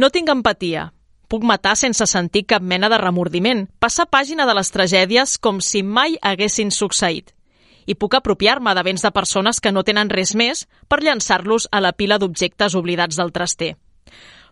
[0.00, 0.86] No tinc empatia.
[1.28, 5.82] Puc matar sense sentir cap mena de remordiment, passar pàgina de les tragèdies com si
[5.84, 7.34] mai haguessin succeït.
[7.84, 11.82] I puc apropiar-me de béns de persones que no tenen res més per llançar-los a
[11.84, 13.74] la pila d'objectes oblidats del traster.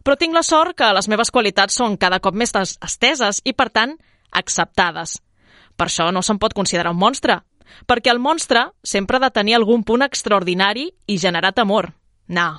[0.05, 3.71] Però tinc la sort que les meves qualitats són cada cop més esteses i, per
[3.73, 3.97] tant,
[4.31, 5.17] acceptades.
[5.81, 7.41] Per això no se'n pot considerar un monstre,
[7.89, 11.95] perquè el monstre sempre ha de tenir algun punt extraordinari i generar temor.
[12.29, 12.51] No,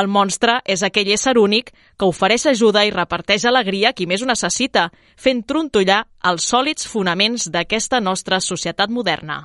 [0.00, 4.22] el monstre és aquell ésser únic que ofereix ajuda i reparteix alegria a qui més
[4.22, 9.44] ho necessita, fent trontollar els sòlids fonaments d'aquesta nostra societat moderna.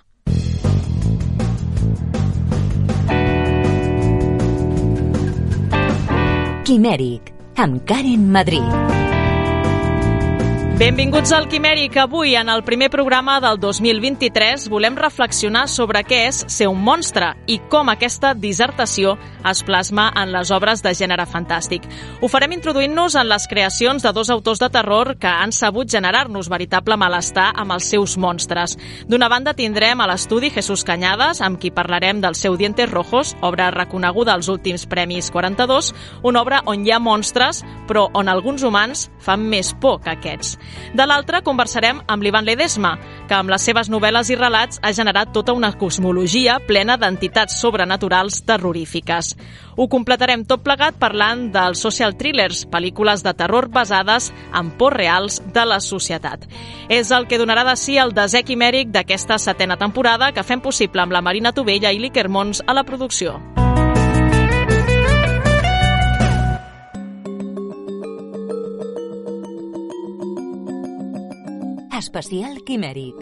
[6.70, 9.09] Quimèric, amb Karen Madrid.
[10.80, 11.98] Benvinguts al Quimèric.
[12.00, 17.34] Avui, en el primer programa del 2023, volem reflexionar sobre què és ser un monstre
[17.52, 19.18] i com aquesta dissertació
[19.50, 21.84] es plasma en les obres de gènere fantàstic.
[22.24, 26.48] Ho farem introduint-nos en les creacions de dos autors de terror que han sabut generar-nos
[26.48, 28.78] veritable malestar amb els seus monstres.
[29.12, 33.68] D'una banda, tindrem a l'estudi Jesús Cañades, amb qui parlarem del seu Dientes Rojos, obra
[33.76, 35.92] reconeguda als últims Premis 42,
[36.24, 40.56] una obra on hi ha monstres, però on alguns humans fan més por que aquests.
[40.94, 42.96] De l'altra, conversarem amb l'Ivan Ledesma,
[43.30, 48.42] que amb les seves novel·les i relats ha generat tota una cosmologia plena d'entitats sobrenaturals
[48.48, 49.36] terrorífiques.
[49.78, 55.42] Ho completarem tot plegat parlant dels social thrillers, pel·lícules de terror basades en por reals
[55.54, 56.50] de la societat.
[56.90, 61.06] És el que donarà de si el desè quimèric d'aquesta setena temporada que fem possible
[61.06, 63.40] amb la Marina Tovella i l'Iker Mons a la producció.
[72.00, 73.16] Especial Quimèric.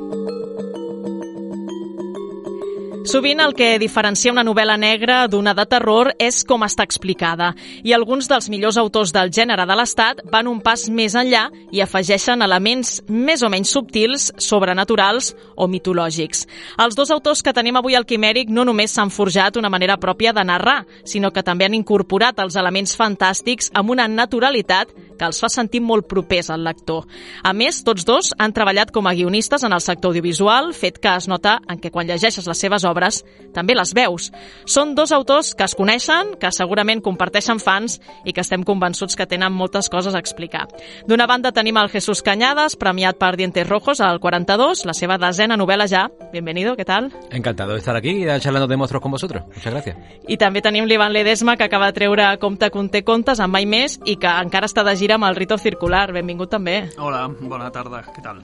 [3.07, 7.93] Sovint el que diferencia una novel·la negra d'una de terror és com està explicada, i
[7.95, 12.43] alguns dels millors autors del gènere de l'Estat van un pas més enllà i afegeixen
[12.43, 16.43] elements més o menys subtils, sobrenaturals o mitològics.
[16.83, 20.35] Els dos autors que tenim avui al Quimèric no només s'han forjat una manera pròpia
[20.35, 25.39] de narrar, sinó que també han incorporat els elements fantàstics amb una naturalitat que els
[25.39, 27.07] fa sentir molt propers al lector.
[27.41, 31.15] A més, tots dos han treballat com a guionistes en el sector audiovisual, fet que
[31.15, 33.21] es nota en què quan llegeixes les seves obres obres,
[33.53, 34.31] també les veus.
[34.65, 39.29] Són dos autors que es coneixen, que segurament comparteixen fans i que estem convençuts que
[39.29, 40.65] tenen moltes coses a explicar.
[41.07, 45.57] D'una banda tenim el Jesús Cañadas, premiat per Dientes Rojos al 42, la seva desena
[45.57, 46.07] novel·la ja.
[46.33, 47.11] Bienvenido, ¿qué tal?
[47.31, 49.43] Encantado de estar aquí y charlando de monstruos con vosotros.
[49.47, 49.97] Muchas gracias.
[50.27, 53.99] I també tenim l'Ivan Ledesma, que acaba de treure Compte conté contes amb mai més
[54.05, 56.11] i que encara està de gira amb el Rito Circular.
[56.13, 56.79] Benvingut també.
[56.97, 58.41] Hola, bona tarda, què tal?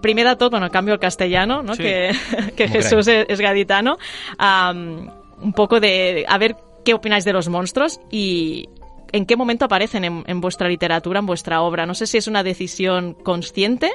[0.00, 1.74] Primer de tot, bueno, cambio al castellano, ¿no?
[1.74, 1.82] Sí.
[1.82, 2.12] que,
[2.56, 3.96] que Jesús es, es, gaditano,
[4.38, 5.08] um,
[5.40, 8.68] un poco de a ver qué opináis de los monstruos y
[9.12, 11.86] en qué momento aparecen en, en, vuestra literatura, en vuestra obra.
[11.86, 13.90] No sé si es una decisión consciente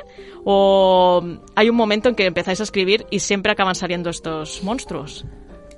[0.45, 1.23] o
[1.55, 5.25] hay un momento en que empezáis a escribir y siempre acaban saliendo estos monstruos.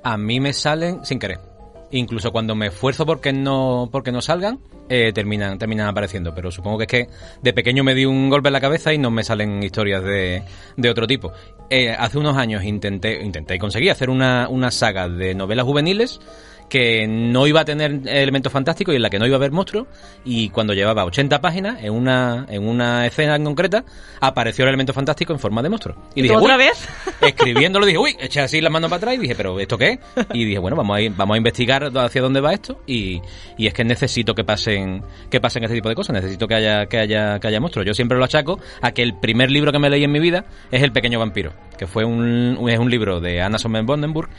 [0.02, 1.49] A mí me salen sin querer.
[1.92, 6.34] Incluso cuando me esfuerzo porque no, porque no salgan, eh, terminan, terminan apareciendo.
[6.34, 7.08] Pero supongo que es que
[7.42, 10.42] de pequeño me di un golpe en la cabeza y no me salen historias de,
[10.76, 11.32] de otro tipo.
[11.68, 16.20] Eh, hace unos años intenté, intenté y conseguí hacer una, una saga de novelas juveniles
[16.70, 19.50] que no iba a tener elementos fantásticos y en la que no iba a haber
[19.50, 19.88] monstruos
[20.24, 23.84] y cuando llevaba 80 páginas en una en una escena en concreta
[24.20, 25.96] apareció el elemento fantástico en forma de monstruo.
[26.14, 26.88] Y dije otra vez
[27.20, 29.98] escribiéndolo dije uy eché así las manos para atrás y dije pero esto qué
[30.32, 33.20] y dije bueno vamos a ir, vamos a investigar hacia dónde va esto y,
[33.58, 36.86] y es que necesito que pasen que pasen este tipo de cosas necesito que haya
[36.86, 39.80] que haya que haya monstruos yo siempre lo achaco a que el primer libro que
[39.80, 43.20] me leí en mi vida es el pequeño vampiro que fue un es un libro
[43.20, 44.30] de Anna Sonnenbondenburg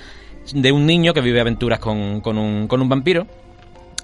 [0.54, 3.28] de un niño que vive aventuras con, con, un, con un vampiro.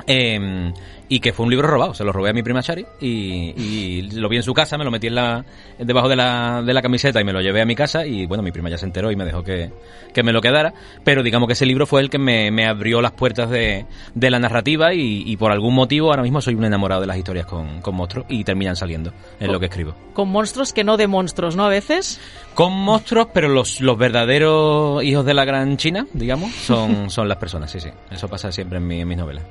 [0.06, 0.72] Eh,
[1.10, 4.02] y que fue un libro robado, se lo robé a mi prima Chari y, y,
[4.14, 5.46] lo vi en su casa, me lo metí en la,
[5.80, 8.44] debajo de la, de la camiseta y me lo llevé a mi casa y bueno,
[8.44, 9.72] mi prima ya se enteró y me dejó que,
[10.14, 13.02] que me lo quedara, pero digamos que ese libro fue el que me, me abrió
[13.02, 16.66] las puertas de, de la narrativa y, y, por algún motivo ahora mismo soy un
[16.66, 19.96] enamorado de las historias con, con monstruos y terminan saliendo en lo que escribo.
[20.14, 21.66] Con monstruos que no de monstruos, ¿no?
[21.66, 22.20] A veces.
[22.54, 27.38] Con monstruos, pero los, los verdaderos hijos de la gran China, digamos, son, son las
[27.38, 27.90] personas, sí, sí.
[28.12, 29.44] Eso pasa siempre en, mi, en mis novelas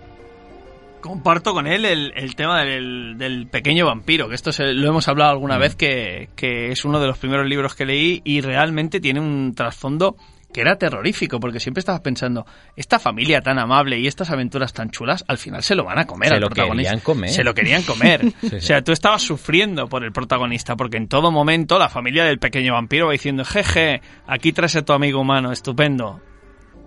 [1.00, 5.08] comparto con él el, el tema del, del, pequeño vampiro, que esto se, lo hemos
[5.08, 5.60] hablado alguna mm.
[5.60, 9.54] vez, que, que, es uno de los primeros libros que leí y realmente tiene un
[9.54, 10.16] trasfondo
[10.52, 12.46] que era terrorífico, porque siempre estabas pensando,
[12.76, 16.06] esta familia tan amable y estas aventuras tan chulas, al final se lo van a
[16.06, 16.90] comer se al lo protagonista.
[16.90, 17.30] Querían comer.
[17.30, 18.20] Se lo querían comer.
[18.40, 18.56] sí, sí.
[18.56, 22.38] O sea, tú estabas sufriendo por el protagonista, porque en todo momento la familia del
[22.38, 26.22] pequeño vampiro va diciendo, jeje, aquí traes a tu amigo humano, estupendo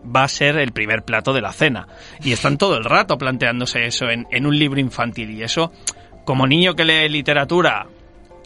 [0.04, 1.88] va a ser el primer plato de la cena.
[2.24, 5.32] Y están todo el rato planteándose eso en, un libro infantil.
[5.32, 5.72] Y eso,
[6.26, 7.88] como niño que lee literatura,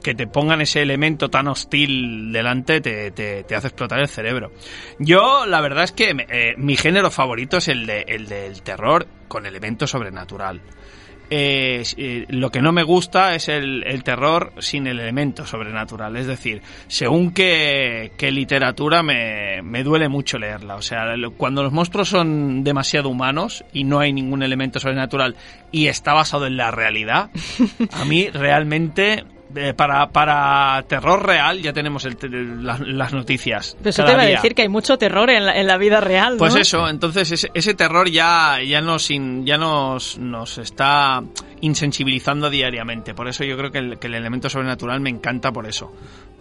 [0.02, 4.52] que te pongan ese elemento tan hostil delante te, te, te hace explotar el cerebro.
[5.00, 9.08] Yo, la verdad es que eh, mi género favorito es el, de, el del terror
[9.28, 10.62] con elemento sobrenatural.
[11.36, 16.16] Eh, lo que no me gusta es el, el, terror sin el elemento sobrenatural.
[16.16, 20.76] Es decir, según qué literatura me, me, duele mucho leerla.
[20.76, 25.36] O sea, cuando los monstruos son demasiado humanos y no hay ningún elemento sobrenatural
[25.72, 27.32] y está basado en la realidad,
[27.92, 33.76] a mí realmente eh, para, para terror real ya tenemos el, el, las, las, noticias.
[33.80, 36.02] Pero eso te iba a decir que hay mucho terror en la, en la vida
[36.02, 36.34] real.
[36.34, 36.40] ¿no?
[36.40, 41.22] Pues eso, entonces ese, ese, terror ya, ya, nos, ya nos, nos está
[41.62, 43.14] insensibilizando diariamente.
[43.14, 45.92] Por eso yo creo que el, que el elemento sobrenatural me encanta por eso.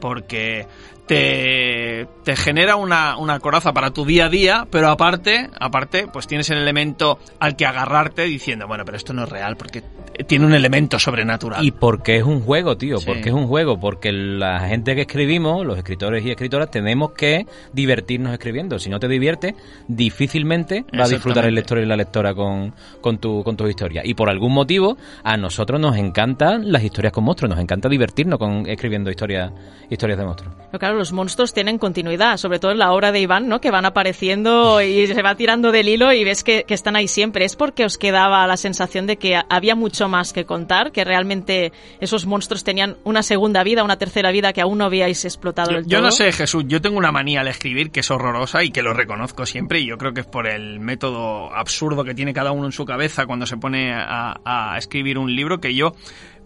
[0.00, 0.66] Porque
[1.06, 6.26] te, te genera una, una, coraza para tu día a día, pero aparte, aparte, pues
[6.26, 9.82] tienes el elemento al que agarrarte diciendo, bueno, pero esto no es real porque
[10.26, 11.64] tiene un elemento sobrenatural.
[11.64, 13.06] Y porque es un juego, tío, sí.
[13.06, 17.46] porque es un juego, porque la gente que escribimos, los escritores y escritoras, tenemos que
[17.72, 18.78] divertirnos escribiendo.
[18.78, 19.54] Si no te diviertes,
[19.88, 24.04] difícilmente va a disfrutar el lector y la lectora con, con, tu, con tus historias.
[24.06, 28.38] Y por algún motivo, a nosotros nos encantan las historias con monstruos, nos encanta divertirnos
[28.38, 29.52] con escribiendo historias,
[29.90, 30.54] historias de monstruos.
[30.66, 33.60] Pero claro, los monstruos tienen continuidad, sobre todo en la obra de Iván, ¿no?
[33.60, 37.08] Que van apareciendo y se va tirando del hilo y ves que, que están ahí
[37.08, 37.44] siempre.
[37.44, 41.72] ¿Es porque os quedaba la sensación de que había mucho más que contar, que realmente
[42.00, 45.76] esos monstruos tenían una segunda vida, una tercera vida que aún no habíais explotado yo,
[45.76, 45.92] del todo?
[45.92, 48.82] Yo no sé, Jesús, yo tengo una manía al escribir que es horrorosa y que
[48.82, 52.52] lo reconozco siempre y yo creo que es por el método absurdo que tiene cada
[52.52, 55.94] uno en su cabeza cuando se pone a, a escribir un libro que yo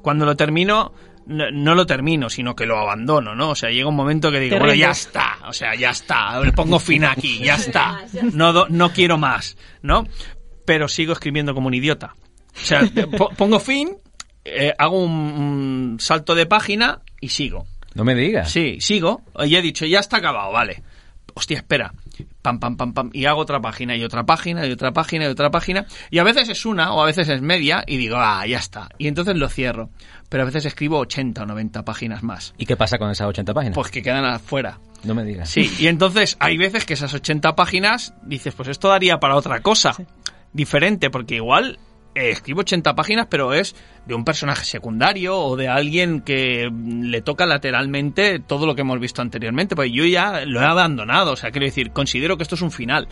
[0.02, 0.93] cuando lo termino
[1.26, 3.50] no, no, lo termino, sino que lo abandono, ¿no?
[3.50, 6.52] O sea, llega un momento que digo, bueno, ya está, o sea, ya está, le
[6.52, 10.06] pongo fin aquí, ya está, no, no quiero más, ¿no?
[10.64, 12.14] Pero sigo escribiendo como un idiota.
[12.56, 12.82] O sea,
[13.37, 13.97] pongo fin,
[14.44, 17.67] eh, hago un, un, salto de página y sigo.
[17.94, 18.50] No me digas.
[18.50, 19.23] Sí, sigo.
[19.44, 20.82] Y he dicho, ya está acabado, vale.
[21.35, 21.93] Hostia, espera.
[22.41, 23.11] Pam, pam, pam, pam.
[23.12, 25.87] Y hago otra página y otra página y otra página y otra página.
[26.11, 28.88] Y a veces es una o a veces es media y digo, ah, ya está.
[28.97, 29.91] Y entonces lo cierro.
[30.29, 32.55] Pero a veces escribo 80 o 90 páginas más.
[32.56, 33.75] ¿Y qué pasa con esas 80 páginas?
[33.75, 34.79] Pues que quedan afuera.
[35.05, 35.50] No me digas.
[35.50, 39.61] Sí, y entonces hay veces que esas 80 páginas dices, pues esto daría para otra
[39.61, 39.93] cosa.
[39.93, 40.05] Sí.
[40.52, 41.79] Diferente, porque igual
[42.17, 43.77] escribo 80 páginas, pero es
[44.07, 48.99] de un personaje secundario o de alguien que le toca lateralmente todo lo que hemos
[48.99, 49.77] visto anteriormente.
[49.77, 52.71] Pues yo ya lo he abandonado, o sea, quiero decir, considero que esto es un
[52.71, 53.09] final.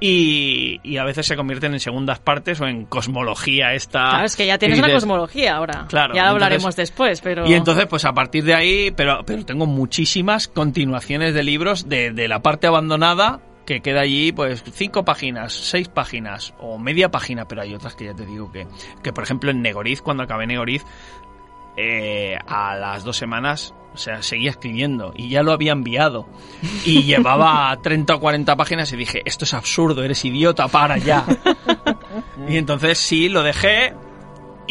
[0.00, 4.08] Y, y, a veces se convierten en segundas partes o en cosmología esta.
[4.10, 5.86] Claro, es que ya tienes una cosmología ahora.
[5.88, 6.12] Claro.
[6.12, 7.46] Ya hablaremos entonces, después, pero.
[7.46, 12.10] Y entonces, pues a partir de ahí, pero, pero tengo muchísimas continuaciones de libros de,
[12.10, 17.46] de la parte abandonada que queda allí pues cinco páginas, seis páginas o media página,
[17.46, 18.66] pero hay otras que ya te digo que,
[19.02, 20.84] que por ejemplo en Negoriz, cuando acabé Negoriz,
[21.76, 26.26] eh, a las dos semanas, o sea, seguía escribiendo y ya lo había enviado
[26.84, 31.24] y llevaba 30 o 40 páginas y dije, esto es absurdo, eres idiota, para ya.
[32.48, 33.94] y entonces sí, lo dejé,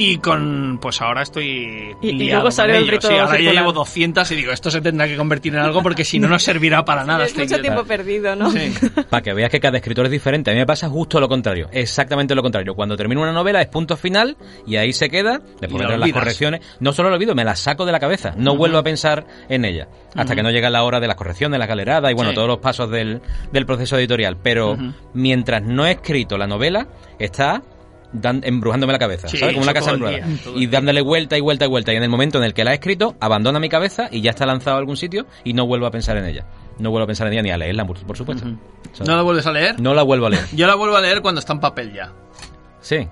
[0.03, 1.95] y con, pues ahora estoy.
[2.01, 4.81] Y, y luego salió el rito sí, ahora ya llevo 200 y digo, esto se
[4.81, 7.25] tendrá que convertir en algo porque si no, no servirá para nada.
[7.25, 8.49] es mucho tiempo perdido, ¿no?
[8.49, 8.73] Sí.
[9.09, 10.49] Para que veas que cada escritor es diferente.
[10.49, 12.73] A mí me pasa justo lo contrario, exactamente lo contrario.
[12.73, 16.61] Cuando termino una novela es punto final y ahí se queda, después de las correcciones.
[16.79, 18.33] No solo lo olvido, me la saco de la cabeza.
[18.35, 18.57] No uh -huh.
[18.57, 19.87] vuelvo a pensar en ella.
[20.15, 20.35] Hasta uh -huh.
[20.35, 22.35] que no llega la hora de las correcciones, la galerada y bueno, sí.
[22.35, 24.37] todos los pasos del, del proceso editorial.
[24.41, 24.93] Pero uh -huh.
[25.13, 26.87] mientras no he escrito la novela,
[27.19, 27.61] está
[28.13, 29.53] Dan, embrujándome la cabeza, sí, ¿sabes?
[29.55, 30.27] Como una casa embrujada.
[30.55, 31.93] Y dándole vuelta y vuelta y vuelta.
[31.93, 34.31] Y en el momento en el que la he escrito, abandona mi cabeza y ya
[34.31, 36.45] está lanzado a algún sitio y no vuelvo a pensar en ella.
[36.79, 38.33] No vuelvo a pensar en ella ni a leerla, por supuesto.
[38.33, 38.57] Uh -huh.
[38.93, 39.07] ¿sabes?
[39.07, 39.79] ¿No la vuelves a leer?
[39.79, 40.45] No la vuelvo a leer.
[40.53, 42.11] Yo la vuelvo a leer cuando está en papel ya.
[42.81, 43.07] Sí.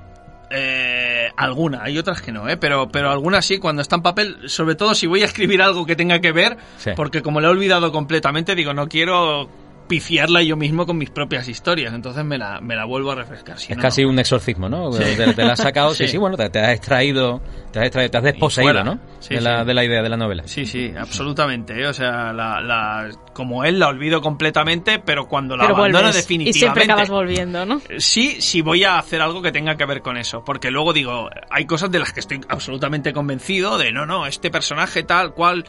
[0.51, 2.57] Eh, alguna, hay otras que no, ¿eh?
[2.57, 5.85] pero, pero algunas sí, cuando está en papel, sobre todo si voy a escribir algo
[5.85, 6.91] que tenga que ver, sí.
[6.95, 9.47] porque como lo he olvidado completamente, digo, no quiero
[9.89, 11.93] pifiarla yo mismo con mis propias historias.
[11.93, 13.59] Entonces me la, me la vuelvo a refrescar.
[13.59, 14.09] Si es no, casi no.
[14.09, 14.93] un exorcismo, ¿no?
[14.93, 15.03] Sí.
[15.17, 17.41] Te, te, la has sacado, sí, sí, sí bueno, te, te, has extraído,
[17.73, 18.99] te has extraído, te has desposeído, ¿no?
[19.19, 20.43] Sí, de, la, de, la, idea de la novela.
[20.45, 21.81] Sí, sí, absolutamente.
[21.81, 21.87] ¿eh?
[21.87, 26.15] O sea, la, la, como él la olvido completamente, pero cuando la pero abandono vuelves.
[26.15, 26.57] definitivamente.
[26.57, 27.81] Y siempre acabas volviendo, ¿no?
[27.97, 30.45] Sí, sí voy a hacer algo que tenga que ver con eso.
[30.45, 34.51] Porque luego digo, hay cosas de las que estoy absolutamente convencido de no, no, este
[34.51, 35.65] personaje tal cual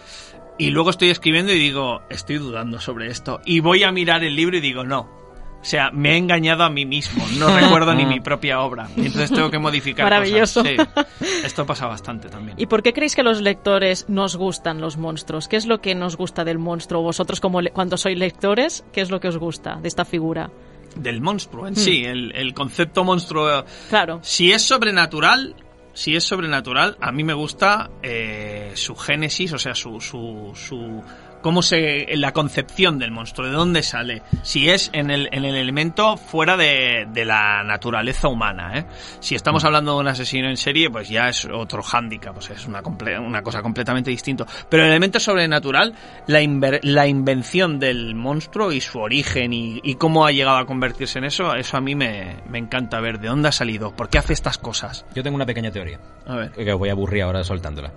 [0.61, 3.41] y luego estoy escribiendo y digo, estoy dudando sobre esto.
[3.45, 5.21] Y voy a mirar el libro y digo, no.
[5.61, 7.23] O sea, me he engañado a mí mismo.
[7.39, 8.89] No recuerdo ni mi propia obra.
[8.97, 10.63] Y entonces tengo que modificar Maravilloso.
[10.63, 10.89] cosas.
[11.19, 11.45] Sí.
[11.45, 12.57] Esto pasa bastante también.
[12.59, 15.49] ¿Y por qué creéis que los lectores nos gustan los monstruos?
[15.49, 17.03] ¿Qué es lo que nos gusta del monstruo?
[17.03, 20.51] Vosotros, como cuando sois lectores, ¿qué es lo que os gusta de esta figura?
[20.97, 23.65] del monstruo en sí, el, el concepto monstruo.
[23.89, 24.19] Claro.
[24.23, 25.55] Si es sobrenatural,
[26.01, 31.05] si es sobrenatural, a mí me gusta eh, su génesis, o sea, su, su, su
[31.41, 35.55] cómo se la concepción del monstruo, de dónde sale, si es en el, en el
[35.57, 38.79] elemento fuera de, de la naturaleza humana.
[38.79, 38.85] ¿eh?
[39.21, 42.67] Si estamos hablando de un asesino en serie, pues ya es otro hándicap, pues es
[42.67, 44.47] una, comple- una cosa completamente distinta.
[44.69, 45.95] Pero el elemento sobrenatural,
[46.27, 50.67] la, inver- la invención del monstruo y su origen y, y cómo ha llegado a
[50.67, 54.09] convertirse en eso, eso a mí me, me encanta ver de dónde ha salido, por
[54.09, 55.05] qué hace estas cosas.
[55.15, 55.99] Yo tengo una pequeña teoría.
[56.27, 56.51] A ver.
[56.53, 57.91] que os voy a aburrir ahora soltándola.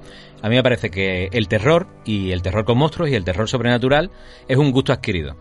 [0.43, 3.47] A mí me parece que el terror y el terror con monstruos y el terror
[3.49, 4.11] sobrenatural
[4.47, 5.35] es un gusto adquirido.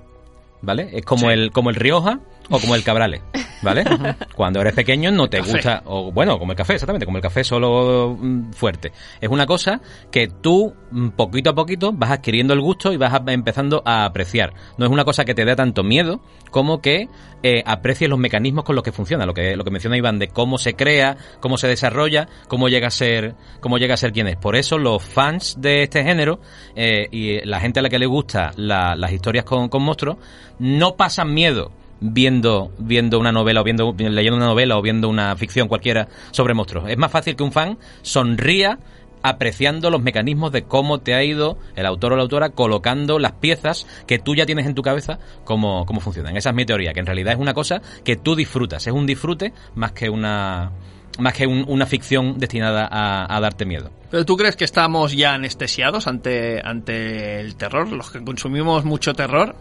[0.62, 0.90] ¿Vale?
[0.92, 1.32] Es como Sí.
[1.34, 2.20] el como el Rioja
[2.52, 3.22] o como el Cabrales,
[3.62, 3.82] ¿vale?
[4.36, 5.52] Cuando eres pequeño no te Café.
[5.52, 8.92] gusta o bueno, como el café, exactamente, como el café solo mm, fuerte.
[9.20, 9.80] Es una cosa
[10.10, 14.04] que tú mm, poquito a poquito vas adquiriendo el gusto y vas a- empezando a
[14.04, 14.52] apreciar.
[14.78, 17.08] No es una cosa que te dé tanto miedo como que
[17.42, 20.28] eh, aprecies los mecanismos con los que funciona, lo que lo que menciona Iván de
[20.28, 24.28] cómo se crea, cómo se desarrolla, cómo llega a ser cómo llega a ser quien
[24.28, 24.36] es.
[24.36, 26.40] Por eso los fans de este género
[26.76, 30.18] eh, y la gente a la que le gusta la- las historias con, con monstruos
[30.58, 35.34] no pasan miedo viendo viendo una novela o viendo leyendo una novela o viendo una
[35.36, 36.88] ficción cualquiera sobre monstruos.
[36.88, 38.78] Es más fácil que un fan sonría
[39.22, 43.32] apreciando los mecanismos de cómo te ha ido el autor o la autora colocando las
[43.32, 46.36] piezas que tú ya tienes en tu cabeza cómo, cómo funcionan.
[46.36, 49.06] Esa es mi teoría, que en realidad es una cosa que tú disfrutas, es un
[49.06, 50.72] disfrute más que una
[51.18, 53.90] más que un- una ficción destinada a, a darte miedo.
[54.10, 57.90] ¿Pero tú crees que estamos ya anestesiados ante, ante el terror?
[57.92, 59.54] Los que consumimos mucho terror.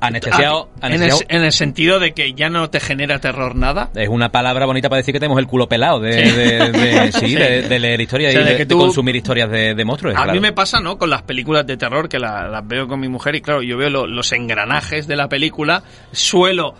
[0.00, 3.54] Anestesiado, Ah, en, el, anestesiado en el sentido de que ya no te genera terror
[3.56, 3.90] nada.
[3.94, 6.30] es una palabra bonita para decir que tenemos el culo pelado de, Sí.
[6.36, 9.84] de- de- sí, de- leer historias O sea, y de tú- consumir historias de, de
[9.84, 10.14] monstruos.
[10.14, 10.32] A claro.
[10.32, 10.98] mí me pasa, ¿no?
[10.98, 13.76] Con las películas de terror que la- las veo con mi mujer y claro, yo
[13.78, 16.74] veo lo- los engranajes de la película, suelo...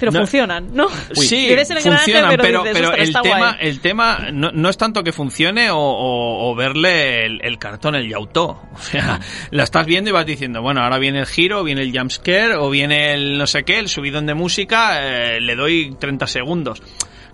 [0.00, 0.20] Pero No.
[0.20, 0.88] funcionan, ¿no?
[1.12, 3.54] Sí, el funcionan, pero, pero, dices, pero "Ostras, el, tema, guay".
[3.60, 7.94] el tema no, no es tanto que funcione o, o- o verle el, el cartón,
[7.94, 8.62] el yautó.
[8.74, 11.96] O sea, la estás viendo y vas diciendo, bueno, ahora viene el giro, viene el
[11.96, 16.26] jumpscare o viene el no sé qué, el subidón de música, eh, le doy 30
[16.26, 16.82] segundos.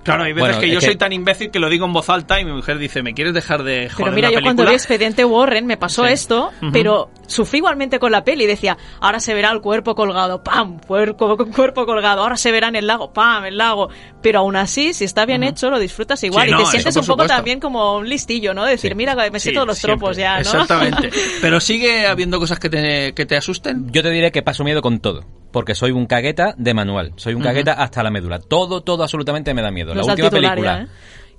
[0.07, 2.09] Claro, hay veces Bueno, que yo que- soy tan imbécil que lo digo en voz
[2.09, 4.63] alta y mi mujer dice, ¿me quieres dejar de joder Pero mira, la yo cuando
[4.63, 4.71] película?".
[4.71, 6.13] vi Expediente Warren me pasó Sí.
[6.15, 8.47] esto, pero sufrí igualmente con la peli.
[8.47, 10.79] Decía, ahora se verá el cuerpo colgado, ¡pam!
[10.79, 13.45] Cuerpo, cuerpo colgado, ahora se verá en el lago, ¡pam!
[13.45, 13.91] El lago.
[14.23, 16.45] Pero aún así, si está bien hecho, lo disfrutas igual.
[16.47, 17.35] Sí, y no, te sientes un poco supuesto.
[17.35, 18.65] también como un listillo, ¿no?
[18.65, 18.95] Decir, Sí.
[18.97, 19.99] mira, me sé todos los siempre.
[19.99, 20.41] tropos ya, ¿no?
[20.41, 21.11] Exactamente.
[21.41, 23.91] Pero sigue habiendo cosas que te, que te asusten.
[23.93, 25.25] Yo te diré que paso miedo con todo.
[25.57, 27.15] Porque soy un cagueta de manual.
[27.17, 28.41] Soy un cagueta hasta la médula.
[28.41, 29.95] Todo, todo absolutamente me da miedo.
[29.95, 30.89] La última película ya, ¿eh?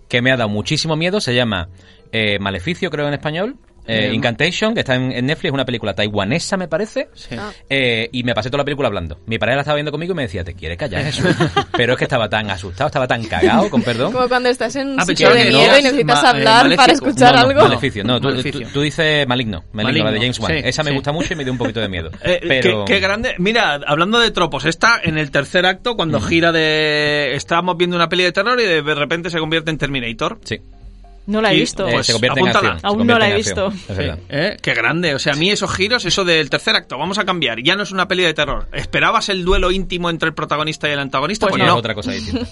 [0.07, 1.69] que me ha dado muchísimo miedo se llama
[2.11, 3.57] eh, Maleficio, creo en español.
[3.87, 7.09] Eh, Eh, Incantation, que está en, en Netflix, es una película taiwanesa, me parece.
[7.37, 7.51] Ah.
[7.69, 9.19] Eh, y me pasé toda la película hablando.
[9.25, 11.23] Mi pareja la estaba viendo conmigo y me decía, ¿te quieres callar eso?
[11.75, 14.11] Pero es que estaba tan asustado, estaba tan cagado, con perdón.
[14.13, 15.79] Como cuando estás en un Ah, sitio de miedo no.
[15.79, 17.61] y necesitas Ma- eh, hablar para escuchar no, no, algo.
[17.63, 18.67] Maleficio, no, tú, Maleficio.
[18.67, 20.51] tú- tú dices Maligno, Maligno, la de James Wan.
[20.51, 20.95] sí, Esa me sí.
[20.95, 22.11] gusta mucho y me dio un poquito de miedo.
[22.23, 22.83] Eh, pero...
[22.85, 23.35] qué, qué grande.
[23.37, 27.35] Mira, hablando de tropos, está en el tercer acto cuando gira de.
[27.35, 30.39] Estábamos viendo una peli de terror y de repente se convierte en Terminator.
[30.43, 30.59] Sí.
[31.27, 31.87] No la he Y, visto.
[31.87, 32.73] Eh, Pues, se convierte en apúntala.
[32.75, 32.79] acción.
[32.81, 33.67] se Aún convierte no la he visto.
[33.67, 34.19] Es verdad.
[34.29, 34.57] ¿Eh?
[34.61, 35.13] Qué grande.
[35.13, 37.61] O sea, a mí esos giros, eso del tercer acto, vamos a cambiar.
[37.61, 38.67] Ya no es una peli de terror.
[38.73, 41.45] ¿Esperabas el duelo íntimo entre el protagonista y el antagonista?
[41.47, 42.47] Pues Pues no, otra cosa distinta.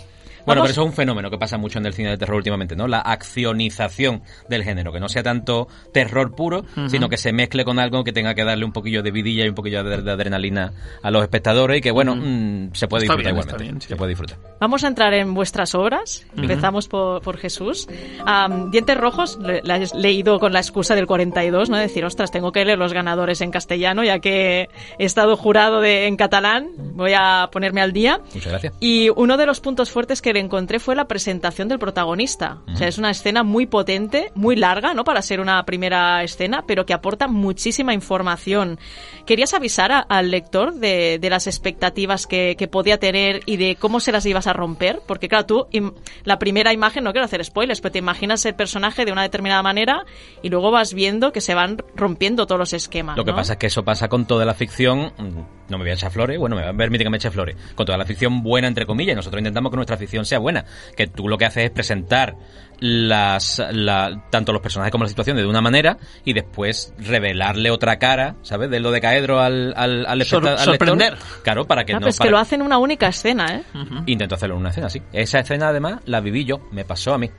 [0.46, 2.76] Bueno, pero eso es un fenómeno que pasa mucho en el cine de terror últimamente,
[2.76, 2.88] ¿no?
[2.88, 7.80] La accionización del género, que no sea tanto terror puro, sino que se mezcle con
[7.80, 10.74] algo que tenga que darle un poquillo de vidilla y un poquillo de, de adrenalina
[11.02, 13.64] a los espectadores y que, bueno, mm, se puede Está disfrutar bien, igualmente.
[13.64, 13.88] bien, sí.
[13.90, 14.38] Se puede disfrutar.
[14.60, 16.26] Vamos a entrar en vuestras obras.
[16.38, 17.88] Empezamos por, por Jesús.
[18.26, 21.78] Am, Dientes Rojos, le- la he leído con la excusa del 42, ¿no?
[21.78, 26.08] Decir, ostras, tengo que leer los ganadores en castellano, ya que he estado jurado de,
[26.08, 26.70] en catalán.
[26.94, 28.20] Voy a ponerme al día.
[28.34, 28.74] Muchas gracias.
[28.80, 32.60] Y uno de los puntos fuertes que le encontré fue la presentación del protagonista.
[32.72, 35.04] O sea, es una escena muy potente, muy larga, ¿no?
[35.04, 38.78] Para ser una primera escena, pero que aporta muchísima información.
[39.26, 43.76] ¿Querías avisar a- al lector de, de las expectativas que, que podía tener y de
[43.76, 45.02] cómo se las ibas a romper?
[45.08, 48.56] Porque, claro, tú, im- la primera imagen, no quiero hacer spoilers, pero te imaginas el
[48.56, 50.06] personaje de una determinada manera
[50.44, 53.18] y luego vas viendo que se van rompiendo todos los esquemas.
[53.18, 55.14] Lo que pasa es que eso pasa con toda la ficción.
[55.18, 55.40] mm,
[55.70, 57.56] No me voy a echar flores, bueno, me va a permitir que me eche flores.
[57.74, 60.66] Con toda la ficción buena, entre comillas, nosotros intentamos que nuestra ficción sea buena.
[60.96, 62.36] Que tú lo que haces es presentar
[62.80, 67.98] las la- tanto los personajes como las situaciones de una manera y después revelarle otra
[68.00, 68.70] cara, ¿sabes?
[68.70, 71.12] De lo de caedro al, al, al, Sor- especta- al sorprender.
[71.14, 71.42] lector.
[71.44, 72.00] Claro, para que Ah, no.
[72.02, 73.64] pero es para- que lo hacen en una única escena, ¿eh?
[74.08, 75.02] Intento hacerlo en una escena, sí.
[75.14, 76.68] Esa escena, además, la viví yo.
[76.72, 77.30] Me pasó a mí.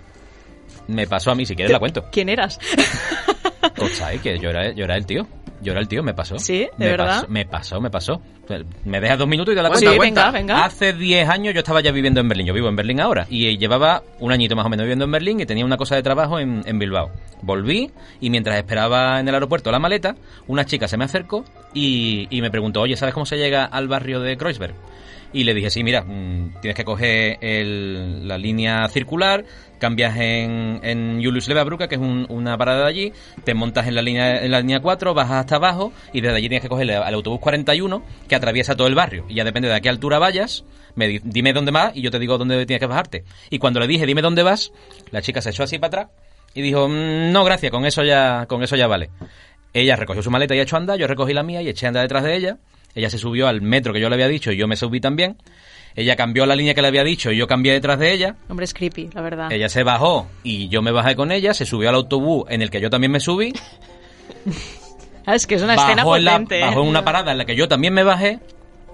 [0.88, 2.06] Me pasó a mí, si quieres la cuento.
[2.10, 2.58] ¿Quién eras?
[3.76, 4.18] Cosa, ¿eh?
[4.20, 5.26] Que yo era, yo era el tío.
[5.62, 6.38] Yo era el tío, me pasó.
[6.38, 7.06] Sí, ¿de me verdad?
[7.06, 8.22] pasó, me pasó, me pasó.
[8.84, 9.92] Me dejas dos minutos y te la Cuenta, cuento.
[9.92, 10.30] Sí, cuenta.
[10.30, 10.64] venga, venga.
[10.64, 12.46] Hace 10 años yo estaba ya viviendo en Berlín.
[12.46, 13.26] Yo vivo en Berlín ahora.
[13.28, 16.02] Y llevaba un añito más o menos viviendo en Berlín y tenía una cosa de
[16.02, 17.10] trabajo en, en Bilbao.
[17.42, 20.14] Volví y mientras esperaba en el aeropuerto la maleta,
[20.46, 21.44] una chica se me acercó
[21.74, 24.74] y, y me preguntó, oye, ¿sabes cómo se llega al barrio de Kreuzberg?
[25.32, 29.44] Y le dije, sí, mira, mm, tienes que coger el- la línea circular,
[29.78, 33.12] cambias en, en Julius Leverbrücke, que es un- una parada de allí,
[33.44, 36.48] te montas en la línea en la línea 4, bajas hasta abajo y desde allí
[36.48, 39.26] tienes que coger el autobús 41 que atraviesa todo el barrio.
[39.28, 40.64] Y ya depende de a qué altura vayas,
[40.94, 43.24] me di- dime dónde vas y yo te digo dónde tienes que bajarte.
[43.50, 44.72] Y cuando le dije, dime dónde vas,
[45.10, 46.06] la chica se echó así para atrás
[46.54, 49.10] y dijo, "Mm, no, gracias, con eso ya, con eso ya vale.
[49.74, 51.88] Ella recogió su maleta y echó a andar, yo recogí la mía y eché a
[51.88, 52.56] andar detrás de ella.
[52.96, 55.36] Ella se subió al metro que yo le había dicho y yo me subí también.
[55.94, 58.34] Ella cambió la línea que le había dicho y yo cambié detrás de ella.
[58.48, 59.52] Hombre, es creepy, la verdad.
[59.52, 62.70] Ella se bajó y yo me bajé con ella, se subió al autobús en el
[62.70, 63.52] que yo también me subí.
[65.28, 66.58] Ah, es que es una escena bajó, en la- potente.
[66.60, 66.62] ¿eh?
[66.62, 68.38] bajó en una parada en la que yo también me bajé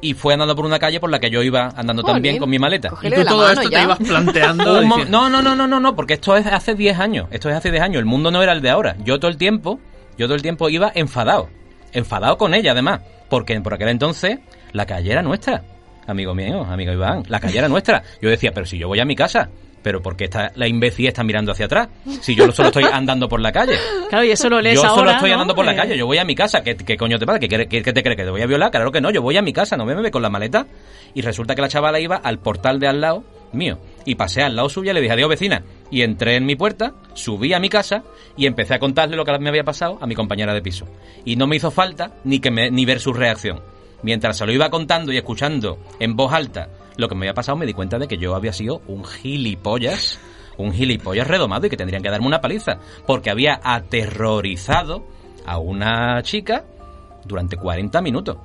[0.00, 2.58] y fue andando por una calle por la que yo iba andando también con mi
[2.58, 2.88] maleta.
[3.02, 3.78] Y tú de la todo mano esto ya.
[3.78, 4.78] te ibas planteando.
[4.80, 7.28] Un mo- diciendo, no, no, no, no, no, no, porque esto es hace 10 años.
[7.30, 7.98] Esto es hace 10 años.
[8.00, 8.96] El mundo no era el de ahora.
[9.04, 9.78] Yo todo el tiempo,
[10.16, 11.50] yo todo el tiempo iba enfadado.
[11.92, 13.00] Enfadado con ella, además.
[13.32, 14.40] Porque por aquel entonces
[14.72, 15.62] la calle era nuestra.
[16.06, 17.22] Amigo mío, amigo Iván.
[17.28, 18.02] La calle era nuestra.
[18.20, 19.48] Yo decía, pero si yo voy a mi casa.
[19.82, 21.88] Pero ¿por qué está, la imbécil está mirando hacia atrás?
[22.20, 23.72] Si yo solo estoy andando por la calle.
[24.10, 25.36] Claro, y eso lo lees Yo ahora, solo estoy ¿no?
[25.36, 26.62] andando por la Eh, calle, yo voy a mi casa.
[26.62, 27.38] ¿Qué, qué coño te pasa?
[27.38, 28.16] ¿Qué, qué- qué- te crees?
[28.18, 28.70] ¿Que te voy a violar?
[28.70, 30.66] Claro que no, yo voy a mi casa, no me ve con la maleta.
[31.14, 33.78] Y resulta que la chavala iba al portal de al lado mío.
[34.04, 35.62] Y pasé al lado suya y le dije, adiós vecina.
[35.90, 38.02] Y entré en mi puerta, subí a mi casa
[38.36, 40.86] y empecé a contarle lo que me había pasado a mi compañera de piso.
[41.24, 43.60] Y no me hizo falta ni, que me, ni ver su reacción.
[44.02, 47.56] Mientras se lo iba contando y escuchando en voz alta lo que me había pasado,
[47.56, 50.18] me di cuenta de que yo había sido un gilipollas
[50.58, 55.06] un gilipollas redomado y que tendrían que darme una paliza, porque había aterrorizado
[55.46, 56.64] a una chica
[57.24, 58.36] durante 40 minutos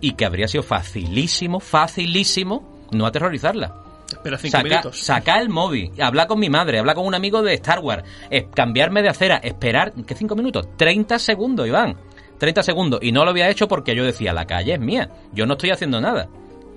[0.00, 3.83] y que habría sido facilísimo, facilísimo no aterrorizarla.
[4.12, 4.98] Espera cinco Saca, minutos.
[5.00, 8.46] sacar el móvil, hablar con mi madre, hablar con un amigo de Star Wars, es-
[8.54, 10.68] cambiarme de acera, esperar, ¿qué cinco minutos?
[10.76, 11.96] 30 segundos, Iván.
[12.38, 13.00] 30 segundos.
[13.02, 15.70] Y no lo había hecho porque yo decía, la calle es mía, yo no estoy
[15.70, 16.28] haciendo nada.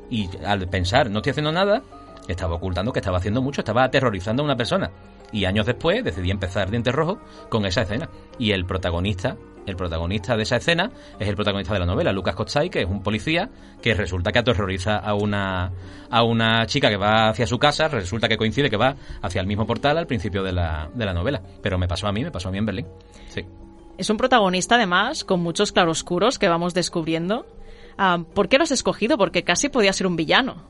[0.09, 1.81] Y al pensar, no estoy haciendo nada,
[2.27, 4.89] estaba ocultando que estaba haciendo mucho, estaba aterrorizando a una persona.
[5.31, 7.17] Y años después decidí empezar Dientes Rojos
[7.49, 8.07] con esa escena.
[8.39, 9.35] Y el protagonista,
[9.67, 12.89] el protagonista de esa escena es el protagonista de la novela, Lucas Kotsay, que es
[12.89, 13.49] un policía
[13.82, 15.71] que resulta que aterroriza a una,
[16.10, 19.47] a una chica que va hacia su casa, resulta que coincide que va hacia el
[19.47, 21.41] mismo portal al principio de la, de la novela.
[21.62, 22.88] Pero me pasó a mí, me pasó a mí en Berlín.
[23.27, 23.41] Sí.
[23.97, 27.45] Es un protagonista, además, con muchos claroscuros que vamos descubriendo.
[27.97, 29.17] Ah, ¿Por qué lo has escogido?
[29.17, 30.63] Porque casi podía ser un villano.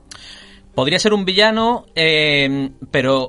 [0.73, 3.27] Podría ser un villano, eh, pero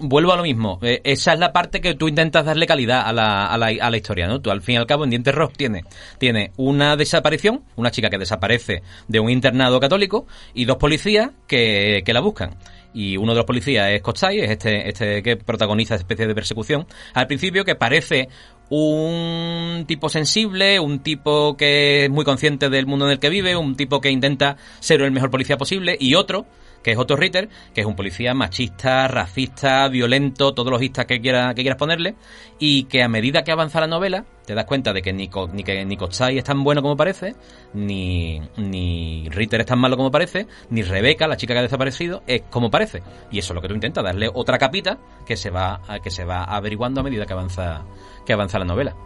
[0.00, 0.78] vuelvo a lo mismo.
[0.82, 3.90] Eh, esa es la parte que tú intentas darle calidad a la, a la, a
[3.90, 4.40] la historia, ¿no?
[4.40, 5.84] Tú al fin y al cabo en Dientes Rojos tiene,
[6.18, 12.02] tiene una desaparición, una chica que desaparece de un internado católico y dos policías que,
[12.04, 12.56] que la buscan.
[12.94, 16.34] Y uno de los policías es Kotsay, es este, este que protagoniza esta especie de
[16.34, 16.86] persecución.
[17.14, 18.28] Al principio que parece
[18.68, 23.56] un tipo sensible, un tipo que es muy consciente del mundo en el que vive,
[23.56, 26.46] un tipo que intenta ser el mejor policía posible, y otro,
[26.82, 31.20] que es Otto Ritter, que es un policía machista, racista, violento, todos los istas que,
[31.20, 32.14] quiera, que quieras ponerle,
[32.58, 35.64] y que a medida que avanza la novela, te das cuenta de que ni, ni,
[35.64, 37.34] que, ni Kotsay es tan bueno como parece,
[37.74, 42.22] ni, ni Ritter es tan malo como parece, ni Rebeca, la chica que ha desaparecido,
[42.26, 43.02] es como parece.
[43.30, 46.24] Y eso es lo que tú intentas, darle otra capita que se va, que se
[46.24, 47.84] va averiguando a medida que avanza,
[48.26, 48.96] que avanza la novela.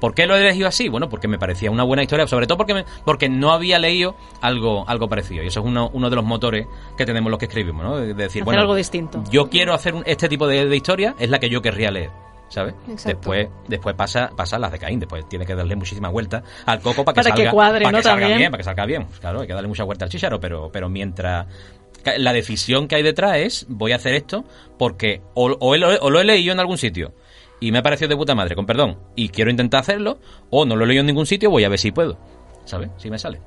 [0.00, 0.88] ¿Por qué lo he elegido así?
[0.88, 4.14] Bueno, porque me parecía una buena historia, sobre todo porque, me- porque no había leído
[4.42, 5.42] algo, algo parecido.
[5.42, 7.96] Y eso es uno, uno de los motores que tenemos los que escribimos, ¿no?
[7.96, 9.22] De decir, Hacer bueno, algo distinto.
[9.30, 12.10] yo quiero hacer un- este tipo de, de historia, es la que yo querría leer.
[12.48, 12.74] ¿Sabes?
[12.88, 13.08] Exacto.
[13.08, 17.04] Después, después pasa, pasa las de Caín, después tiene que darle muchísima vuelta al coco
[17.04, 17.98] para que Para que salga, cuadre, para ¿no?
[17.98, 18.38] que salga También.
[18.38, 19.04] bien, para que salga bien.
[19.06, 21.46] Pues Claro, hay que darle mucha vuelta al chícharo, pero, pero mientras
[22.18, 24.44] la decisión que hay detrás es voy a hacer esto
[24.78, 27.12] porque o, o, he- o lo he leído en algún sitio
[27.60, 30.18] y me ha parecido de puta madre, con perdón, y quiero intentar hacerlo,
[30.50, 32.18] o no lo he leído en ningún sitio, voy a ver si puedo.
[32.64, 32.90] ¿Sabes?
[32.96, 33.40] Si me sale.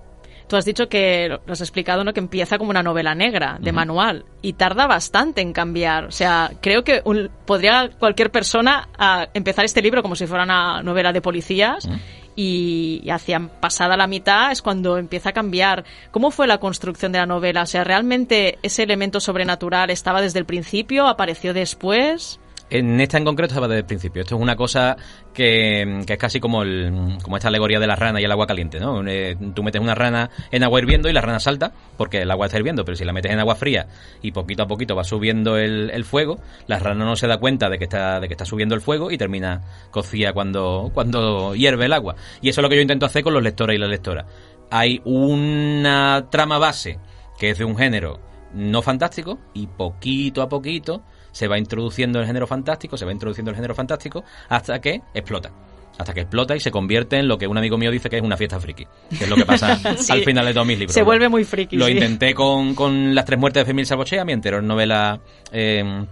[0.48, 2.12] Tú has dicho que, lo has explicado, ¿no?
[2.12, 6.06] Que empieza como una novela negra, de manual, y tarda bastante en cambiar.
[6.06, 10.45] O sea, creo que un- podría cualquier persona ah, empezar este libro como si fuera
[10.45, 11.88] una novela de policías
[12.36, 15.84] y, y hacia pasada la mitad es cuando empieza a cambiar.
[16.10, 17.62] ¿Cómo fue la construcción de la novela?
[17.63, 21.08] O sea, ¿realmente ese elemento sobrenatural estaba desde el principio?
[21.08, 22.39] ¿Apareció después?
[22.72, 24.22] En esta en concreto estaba desde el principio.
[24.22, 24.96] Esto es una cosa
[25.34, 28.46] que, que es casi como el, como esta alegoría de la rana y el agua
[28.46, 29.02] caliente, ¿no?
[29.08, 32.46] Eh, tú metes una rana en agua hirviendo y la rana salta porque el agua
[32.46, 33.88] está hirviendo, pero si la metes en agua fría
[34.22, 37.70] y poquito a poquito va subiendo el, el fuego, la rana no se da cuenta
[37.70, 41.86] de que está, de que está subiendo el fuego y termina cocida cuando, cuando hierve
[41.86, 42.16] el agua.
[42.42, 44.26] Y eso es lo que yo intento hacer con los lectores y las lectoras.
[44.70, 47.00] Hay una trama base
[47.40, 48.20] que es de un género
[48.54, 53.52] no fantástico y poquito a poquito se va introduciendo el género fantástico, se va introduciendo
[53.52, 55.52] el género fantástico hasta que explota.
[55.98, 58.24] Hasta que explota y se convierte en lo que un amigo mío dice que es
[58.24, 58.86] una fiesta friki.
[59.18, 60.13] Que es lo que pasa Sí.
[60.13, 60.94] al final de todos mis libros.
[60.94, 61.76] Se vuelve muy friki.
[61.76, 61.92] Lo sí.
[61.92, 65.20] intenté con, con Las tres muertes de Femil Salvochea, mi anterior novela
[65.52, 66.06] eh,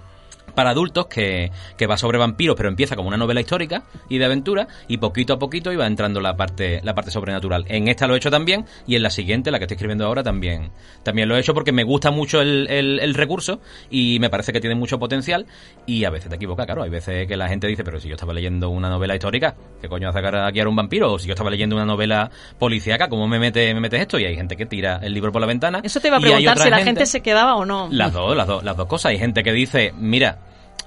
[0.56, 4.26] para adultos que, que va sobre vampiros, pero empieza como una novela histórica y de
[4.26, 7.66] aventura, y poquito a poquito iba entrando la parte, la parte sobrenatural.
[7.68, 10.24] En esta lo he hecho también, y en la siguiente, la que estoy escribiendo ahora,
[10.24, 10.72] también,
[11.04, 13.60] también lo he hecho porque me gusta mucho el, el- el recurso
[13.92, 15.46] y me parece que tiene mucho potencial,
[15.86, 18.16] y a veces te equivocas, claro, hay veces que la gente dice, pero si yo
[18.16, 21.14] estaba leyendo una novela histórica, ¿qué coño hace aquí ahora un vampiro?
[21.14, 24.18] O si yo estaba leyendo una novela policíaca, ¿cómo me, mete, me metes esto?
[24.20, 25.82] Y hay gente que tira el libro por la ventana.
[25.84, 27.88] Eso te iba a preguntar si la gente se quedaba o no.
[27.92, 29.12] las dos, las dos, las dos cosas.
[29.12, 30.37] Hay gente que dice, mira,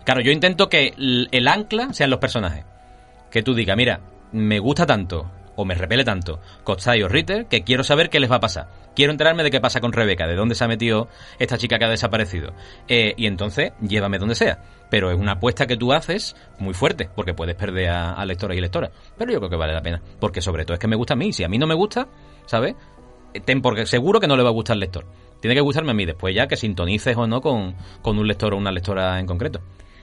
[0.04, 2.64] claro, yo intento que el, ancla sean los personajes.
[3.30, 4.00] Que tú digas, mira,
[4.32, 8.30] me gusta tanto o me repele tanto Costai o Ritter que quiero saber qué les
[8.30, 8.68] va a pasar.
[8.94, 11.08] Quiero enterarme de qué pasa con Rebeca, de dónde se ha metido
[11.38, 12.52] esta chica que ha desaparecido.
[12.88, 14.62] Eh, y entonces, llévame donde sea.
[14.90, 18.58] Pero es una apuesta que tú haces muy fuerte, porque puedes perder a, a lectores
[18.58, 18.90] y lectoras.
[19.16, 20.02] Pero yo creo que vale la pena.
[20.18, 21.32] Porque sobre todo es que me gusta a mí.
[21.32, 22.08] Si a mí no me gusta,
[22.46, 22.74] ¿sabes?
[23.32, 25.06] Eh, ten porque seguro que no le va a gustar al lector.
[25.40, 28.54] Tiene que gustarme a mí después ya que sintonices o no con, con un lector
[28.54, 29.60] o una lectora en concreto.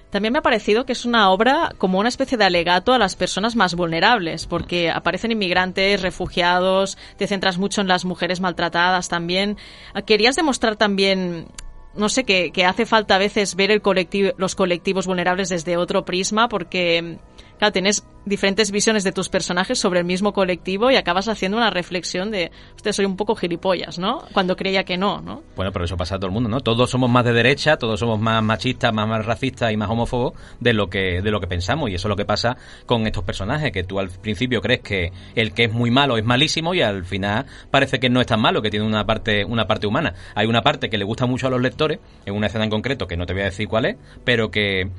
[0.09, 3.15] También me ha parecido que es una obra como una especie de alegato a las
[3.15, 9.57] personas más vulnerables, porque aparecen inmigrantes, refugiados, te centras mucho en las mujeres maltratadas también.
[10.05, 11.47] Querías demostrar también,
[11.93, 15.75] no sé, que, que hace falta a veces ver el colectivo, los colectivos vulnerables desde
[15.75, 17.17] otro prisma, porque,
[17.57, 21.69] claro, tienes diferentes visiones de tus personajes sobre el mismo colectivo y acabas haciendo una
[21.69, 24.23] reflexión de, usted soy un poco gilipollas, ¿no?
[24.33, 25.43] Cuando creía que no, ¿no?
[25.55, 26.59] Bueno, pero eso pasa a todo el mundo, ¿no?
[26.59, 30.73] Todos somos más de derecha, todos somos más machistas, más, racistas y más homófobos de
[30.73, 33.71] lo que de lo que pensamos y eso es lo que pasa con estos personajes
[33.71, 37.05] que tú al principio crees que el que es muy malo es malísimo y al
[37.05, 40.13] final parece que no es tan malo, que tiene una parte una parte humana.
[40.35, 43.07] Hay una parte que le gusta mucho a los lectores en una escena en concreto
[43.07, 44.89] que no te voy a decir cuál es, pero que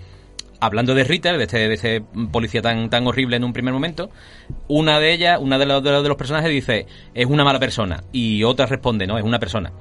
[0.60, 4.10] hablando de Ritter, de este, de este policía tan, tan horrible en un primer momento,
[4.68, 8.42] una de ellas, una de los, de los, personajes dice, es una mala persona, y
[8.44, 9.72] otra responde, no, es una persona.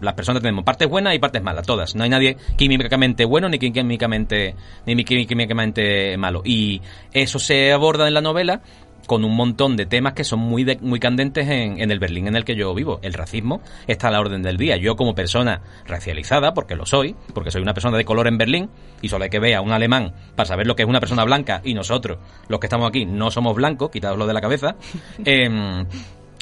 [0.00, 1.96] Las personas tenemos partes buenas y partes malas, todas.
[1.96, 4.54] No hay nadie químicamente bueno ni químicamente,
[4.86, 6.42] ni químicamente malo.
[6.44, 6.80] Y
[7.12, 8.62] eso se aborda en la novela
[9.06, 12.26] con un montón de temas que son muy de, muy candentes en, en, el Berlín
[12.26, 12.98] en el que yo vivo.
[13.02, 14.76] El racismo está a la orden del día.
[14.76, 18.70] Yo como persona racializada, porque lo soy, porque soy una persona de color en Berlín,
[19.00, 21.24] y solo hay que ver a un alemán para saber lo que es una persona
[21.24, 24.76] blanca, y nosotros, los que estamos aquí, no somos blancos, quitadoslo de la cabeza,
[25.24, 25.84] eh,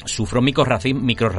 [0.05, 1.31] sufro microracismos micro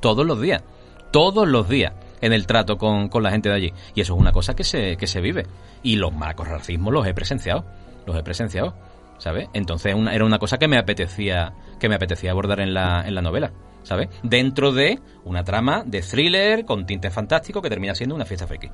[0.00, 0.62] todos los días.
[1.10, 3.72] Todos los días en el trato con, con, la gente de allí.
[3.94, 5.46] Y eso es una cosa que se, que se vive.
[5.82, 7.64] Y los macroracismos los he presenciado.
[8.06, 8.74] Los he presenciado.
[9.18, 9.48] ¿Sabes?
[9.52, 13.14] Entonces una, era una cosa que me apetecía que me apetecía abordar en la, en
[13.14, 13.52] la novela,
[13.82, 14.08] ¿sabes?
[14.22, 18.68] Dentro de una trama de thriller con tintes fantásticos que termina siendo una fiesta friki.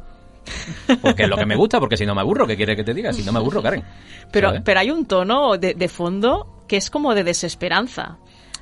[1.00, 2.94] Porque es lo que me gusta, porque si no me aburro, ¿qué quiere que te
[2.94, 3.12] diga?
[3.12, 3.82] Si no me aburro, Karen.
[4.30, 8.18] Pero, pero hay un tono de, de, fondo que es como de desesperanza.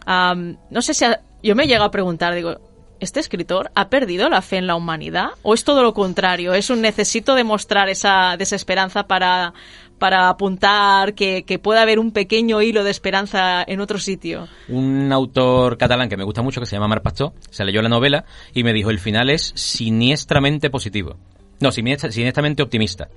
[0.07, 1.05] Um, no sé si
[1.43, 2.61] yo me llego a preguntar, digo,
[3.01, 5.31] ¿este escritor ha perdido la fe en la humanidad?
[5.43, 6.55] ¿O es todo lo contrario?
[6.55, 9.55] ¿Es un necesito demostrar esa desesperanza para,
[10.03, 14.49] para apuntar que, que pueda haber un pequeño hilo de esperanza en otro sitio?
[14.69, 17.89] Un autor catalán que me gusta mucho, que se llama Mar Pastor, se leyó la
[17.89, 21.19] novela y me dijo, el final es siniestramente positivo.
[21.61, 23.11] No, siniestramente optimista,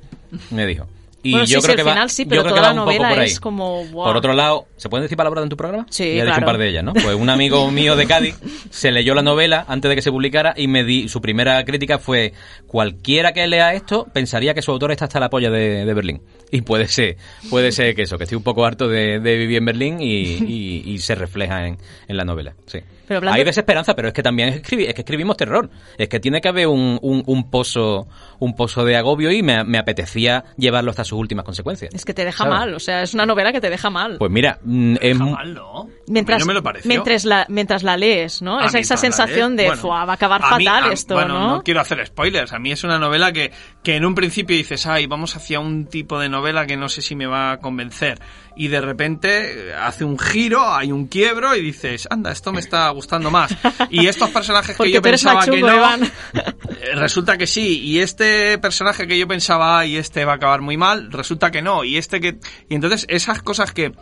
[0.51, 0.85] me dijo.
[1.25, 2.67] Y bueno, yo sí, creo sí, que final va, sí, pero yo creo toda que
[2.67, 3.31] va la un poco novela por ahí.
[3.31, 3.83] es como...
[3.85, 4.03] Wow.
[4.05, 5.87] Por otro lado, ¿se pueden decir palabras en tu programa?
[5.89, 6.29] Sí, ya he claro.
[6.29, 6.93] dicho un par de ellas, ¿no?
[6.93, 8.35] Pues un amigo mío de Cádiz
[8.69, 11.97] se leyó la novela antes de que se publicara y me di su primera crítica
[11.97, 12.33] fue
[12.67, 16.21] cualquiera que lea esto pensaría que su autor está hasta la polla de, de Berlín.
[16.51, 17.17] Y puede ser,
[17.49, 20.05] puede ser que eso, que estoy un poco harto de, de vivir en Berlín y,
[20.05, 22.79] y, y se refleja en, en, la novela, sí.
[23.07, 23.37] Pero hablando...
[23.37, 25.69] Hay desesperanza, pero es que también es, escribir, es que escribimos terror.
[25.97, 28.07] Es que tiene que haber un, un, un pozo
[28.39, 31.93] un pozo de agobio y me, me, apetecía llevarlo hasta sus últimas consecuencias.
[31.93, 32.59] Es que te deja ¿sabes?
[32.59, 34.17] mal, o sea, es una novela que te deja mal.
[34.17, 35.89] Pues mira, mm, es Deja mal, ¿no?
[36.07, 38.59] Mientras, no me lo mientras, la, mientras la lees, ¿no?
[38.61, 41.39] Esa la sensación de- bueno, "Fua, va a acabar a mí- fatal a- esto, bueno,
[41.39, 41.63] ¿no?
[41.63, 42.53] quiero hacer spoilers.
[42.53, 43.51] A mí es una novela que,
[43.83, 47.01] que en un principio dices, ay, vamos hacia un tipo de novela que no sé
[47.01, 48.19] si me va a convencer.
[48.57, 52.59] Y de repente eh, hace un giro, hay un quiebro y dices, anda, esto me
[52.59, 53.55] está gustando más.
[53.91, 56.03] Y estos personajes que yo pensaba que no, Iván.
[56.03, 57.81] eh, resulta que sí.
[57.81, 61.61] Y este personaje que yo pensaba, ay, este va a acabar muy mal, resulta que
[61.61, 61.83] no.
[61.83, 62.39] Y este que.
[62.69, 63.93] Y entonces esas cosas que,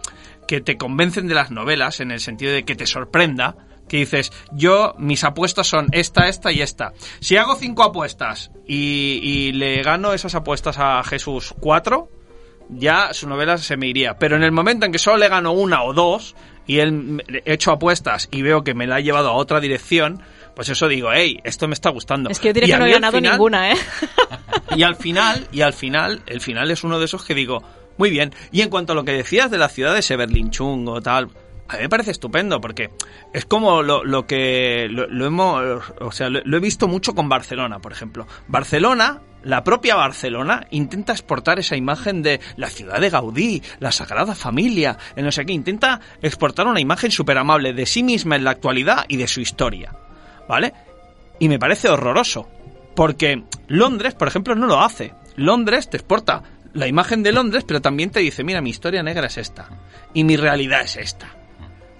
[0.47, 3.55] que te convencen de las novelas, en el sentido de que te sorprenda,
[3.89, 6.93] que dices, yo, mis apuestas son esta, esta y esta.
[7.19, 12.09] Si hago cinco apuestas y, y le gano esas apuestas a Jesús cuatro,
[12.69, 14.17] ya su novela se me iría.
[14.17, 17.53] Pero en el momento en que solo le gano una o dos, y él he
[17.53, 20.21] hecho apuestas y veo que me la ha llevado a otra dirección,
[20.55, 22.29] pues eso digo, hey, esto me está gustando.
[22.29, 23.77] Es que yo diré Y que no he ganado final- ninguna, ¿eh?
[24.75, 27.61] y al final, y al final, el final es uno de esos que digo,
[27.97, 28.33] muy bien.
[28.51, 31.29] Y en cuanto a lo que decías de la ciudad de Severlin Chung o tal,
[31.67, 32.91] a mí me parece estupendo porque
[33.33, 37.13] es como lo, lo que lo, lo hemos, o sea, lo, lo he visto mucho
[37.15, 38.27] con Barcelona, por ejemplo.
[38.47, 44.35] Barcelona, la propia Barcelona, intenta exportar esa imagen de la ciudad de Gaudí, la Sagrada
[44.35, 48.43] Familia, el no sé qué, intenta exportar una imagen súper amable de sí misma en
[48.43, 49.93] la actualidad y de su historia,
[50.47, 50.73] ¿vale?
[51.39, 52.49] Y me parece horroroso.
[52.95, 55.13] Porque Londres, por ejemplo, no lo hace.
[55.35, 59.27] Londres te exporta la imagen de Londres, pero también te dice, mira, mi historia negra
[59.27, 59.67] es esta.
[60.13, 61.42] Y mi realidad es esta.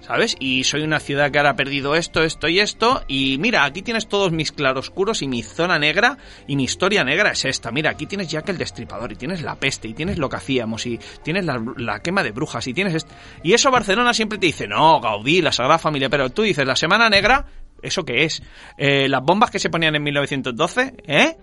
[0.06, 0.36] ¿Sabes?
[0.38, 3.02] Y soy una ciudad que ahora ha perdido esto, esto y esto.
[3.08, 6.18] Y mira, aquí tienes todos mis claroscuros y mi zona negra.
[6.46, 7.70] Y mi historia negra es esta.
[7.70, 9.12] Mira, aquí tienes Jack el Destripador.
[9.12, 9.88] Y tienes la peste.
[9.88, 10.84] Y tienes lo que hacíamos.
[10.84, 12.66] Y tienes la, quema de brujas.
[12.66, 12.92] Y tienes...
[12.94, 13.08] est-
[13.42, 16.10] Y eso Barcelona siempre te dice, no, Gaudí, la Sagrada Familia.
[16.10, 17.46] Pero tú dices, la Semana Negra,
[17.80, 18.42] ¿eso qué es?
[18.76, 21.36] Eh, las bombas que se ponían en 1912, ¿eh?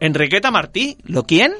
[0.00, 1.54] Enriqueta Martí, ¿lo quién?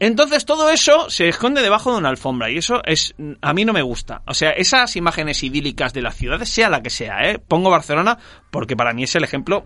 [0.00, 3.72] Entonces todo eso se esconde debajo de una alfombra y eso es a mí no
[3.72, 4.22] me gusta.
[4.26, 7.38] O sea, esas imágenes idílicas de las ciudades, sea la que sea, ¿eh?
[7.38, 8.16] Pongo Barcelona
[8.50, 9.64] porque para mí es el ejemplo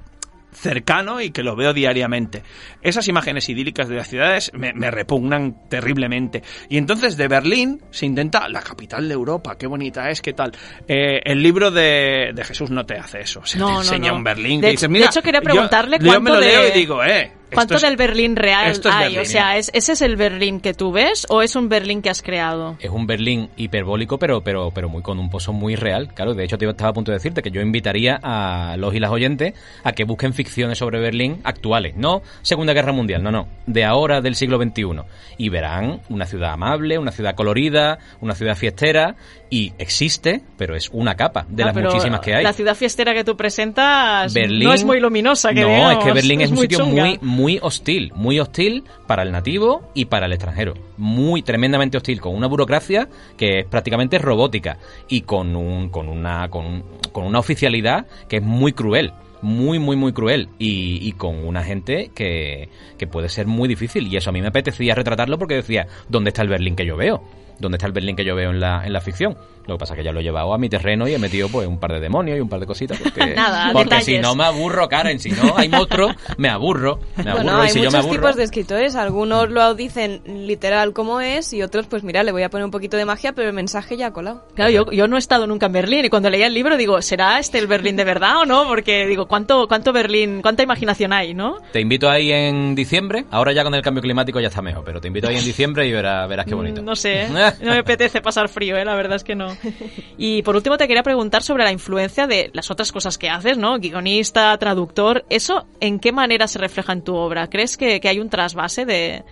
[0.55, 2.43] cercano y que lo veo diariamente.
[2.83, 6.43] Esas imágenes idílicas de las ciudades me, me repugnan terriblemente.
[6.69, 10.53] Y entonces de Berlín se intenta la capital de Europa, qué bonita es, qué tal.
[10.87, 14.11] Eh, el libro de, de Jesús no te hace eso, se No, te no, enseña
[14.11, 14.17] no.
[14.17, 16.35] un Berlín De que hecho- dices, de mira, hecho, quería yo- preguntarle yo, me cuánto
[16.35, 17.33] lo leo de- y digo, eh.
[17.55, 19.03] ¿Cuánto es- del Berlín real hay?
[19.05, 19.57] Berlín, o sea.
[19.57, 22.77] ¿es, ¿ese es el Berlín que tú ves o es un Berlín que has creado?
[22.81, 26.13] Es un Berlín hiperbólico, pero, pero, pero muy con un pozo muy real.
[26.15, 29.01] Claro, de hecho, te estaba a punto de decirte que yo invitaría a los y
[29.01, 33.49] las oyentes a que busquen ficciones sobre Berlín actuales, no Segunda Guerra Mundial, no, no,
[33.67, 35.03] de ahora del siglo XXI.
[35.39, 39.17] Y verán una ciudad amable, una ciudad colorida, una ciudad fiestera,
[39.51, 42.43] y existe, pero es una capa de Ah, las muchísimas que hay.
[42.45, 46.05] La ciudad fiestera que tú presentas Berlín no es muy luminosa, que No, digamos, es
[46.05, 47.03] que Berlín es, un sitio chunga.
[47.05, 50.75] muy, muy hostil, muy hostil para el nativo y para el extranjero.
[50.97, 54.79] Muy tremendamente hostil, con una burocracia que es prácticamente robótica
[55.09, 59.13] y con un, con una, con, un- con una oficialidad que es muy cruel.
[59.43, 60.49] Muy, muy, muy cruel.
[60.59, 64.07] Y, y con una gente que, que puede ser muy difícil.
[64.07, 66.97] Y eso a mí me apetecía retratarlo porque decía, ¿dónde está el Berlín que yo
[66.97, 67.23] veo?
[67.59, 69.37] ¿Dónde está el Berlín que yo veo en la, en la ficción?
[69.67, 71.49] Lo que pasa es que ya lo he llevado a mi terreno y he metido
[71.49, 72.99] pues un par de demonios y un par de cositas.
[72.99, 75.19] Porque, Nada, porque si no me aburro, Karen.
[75.21, 76.99] Si no hay monstruos, me aburro.
[77.17, 77.45] Me aburro.
[77.45, 78.97] Bueno, y hay si yo me muchos aburro, tipos de escritores.
[78.97, 82.71] Algunos lo dicen literal como es y otros, pues mira, le voy a poner un
[82.71, 84.45] poquito de magia, pero el mensaje ya ha colado.
[84.55, 87.01] Claro, yo, yo no he estado nunca en Berlín y cuando leía el libro digo,
[87.03, 88.67] ¿será este el Berlín de verdad o no?
[88.67, 91.59] Porque digo, ¿cuánto, cuánto Berlín, cuánta imaginación hay, no?
[91.73, 93.25] Te invito ahí en diciembre.
[93.31, 95.87] Ahora ya con el cambio climático ya está mejor, pero te invito ahí en diciembre
[95.87, 96.83] y verás, verás qué bonito.
[96.83, 97.29] No sé, ¿eh?
[97.29, 98.85] no me apetece pasar frío, ¿eh?
[98.85, 99.52] la verdad es que no.
[100.19, 103.59] Y por último te quería preguntar sobre la influencia de las otras cosas que haces,
[103.59, 103.79] ¿no?
[103.79, 107.49] Guionista, traductor, ¿eso en qué manera se refleja en tu obra?
[107.49, 109.25] ¿Crees que, hay un trasvase de,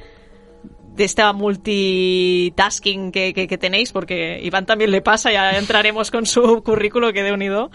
[0.95, 3.93] de esta multitasking que tenéis?
[3.93, 7.71] Porque Iván también le pasa, ya entraremos con su currículo que de unido.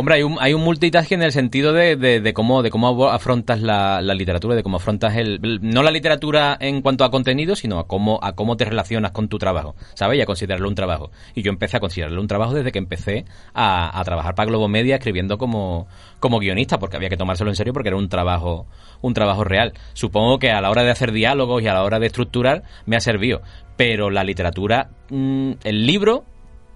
[0.00, 3.60] Hombre, hay un, hay un multitasking en el sentido de, de, cómo, de cómo afrontas
[3.60, 7.56] la, la literatura, de cómo afrontas el, el- no la literatura en cuanto a contenido,
[7.56, 10.18] sino a cómo, a cómo te relacionas con tu trabajo, ¿sabes?
[10.18, 11.10] Y a considerarlo un trabajo.
[11.34, 14.68] Y yo empecé a considerarlo un trabajo desde que empecé a, a trabajar para Globo
[14.68, 15.88] Media escribiendo como,
[16.20, 18.68] como guionista, porque había que tomárselo en serio porque era un trabajo,
[19.00, 19.72] un trabajo real.
[19.94, 22.94] Supongo que a la hora de hacer diálogos y a la hora de estructurar me
[22.94, 23.42] ha servido.
[23.76, 26.24] Pero la literatura, mm, el libro,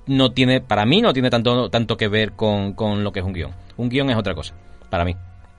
[0.06, 3.26] no tiene, para mí no tiene tanto, tanto que ver con, con lo que es
[3.26, 3.52] un guion.
[3.76, 4.54] Un guion es otra cosa,
[4.90, 5.16] para mí.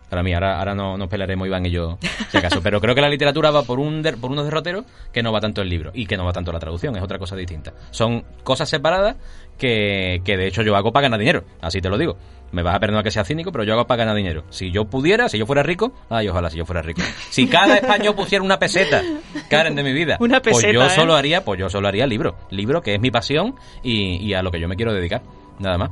[0.10, 1.98] Para mí, ahora, ahora no nos pelearemos Iván y yo,
[2.30, 2.62] si acaso.
[2.62, 5.64] Pero creo que la literatura va por, un por unos derroteros que no va tanto
[5.64, 7.74] el libro y que no va tanto la traducción, es otra cosa distinta.
[7.90, 9.16] Son cosas separadas
[9.58, 12.16] que, que de hecho yo hago para ganar dinero, así te lo digo.
[12.54, 14.46] Me vas a perdonar que sea cínico, pero yo hago para ganar dinero.
[14.50, 17.02] Si yo pudiera, si yo fuera rico, ay, ojalá si yo fuera rico.
[17.30, 19.02] Si cada español pusiera una peseta,
[19.50, 20.90] Karen de mi vida, Una pues peseta, yo ¿eh?
[20.92, 22.36] solo haría, pues yo solo haría libro.
[22.52, 25.24] Libro que es mi pasión y, y a lo que yo me quiero dedicar.
[25.60, 25.90] Nada más.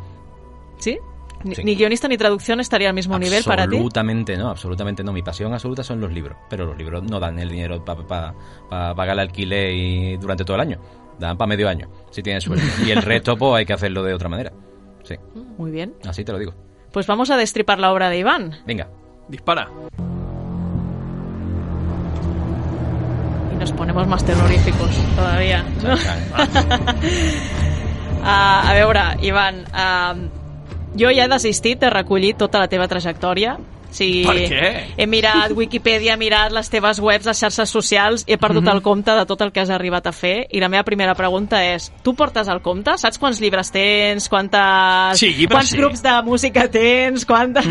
[0.77, 0.97] ¿Sí?
[1.43, 1.63] Ni, Sí.
[1.63, 3.75] ni guionista ni traducción estaría al mismo nivel para ti.
[3.75, 5.11] Absolutamente no, absolutamente no.
[5.11, 6.37] Mi pasión absoluta son los libros.
[6.47, 8.35] Pero los libros no dan el dinero para
[8.69, 10.79] pagar el alquiler y durante todo el año.
[11.17, 12.63] Dan para medio año, si tienes suerte.
[12.85, 14.51] Y el resto, pues hay que hacerlo de otra manera.
[15.03, 15.15] Sí,
[15.57, 15.93] Muy bien.
[16.07, 16.53] así te lo digo.
[16.91, 18.55] Pues vamos a destripar la obra de Iván.
[18.65, 18.87] Venga.
[19.27, 19.69] Dispara.
[23.53, 25.63] Y nos ponemos más terroríficos todavía.
[25.83, 25.93] ¿no?
[25.93, 25.97] Uh,
[28.25, 30.29] a veure, Ivan, uh,
[30.99, 33.57] jo ja he desistit de recollir tota la teva trajectòria.
[33.91, 34.67] O sigui, Per què?
[34.95, 39.11] He mirat Wikipedia, he mirat les teves webs, les xarxes socials, he perdut el compte
[39.11, 42.13] de tot el que has arribat a fer i la meva primera pregunta és, tu
[42.15, 42.93] portes el compte?
[42.97, 44.29] Saps quants llibres tens?
[44.31, 45.77] Quantes, Sí, llibres quants sí.
[45.77, 47.25] grups de música tens?
[47.25, 47.61] Quanta,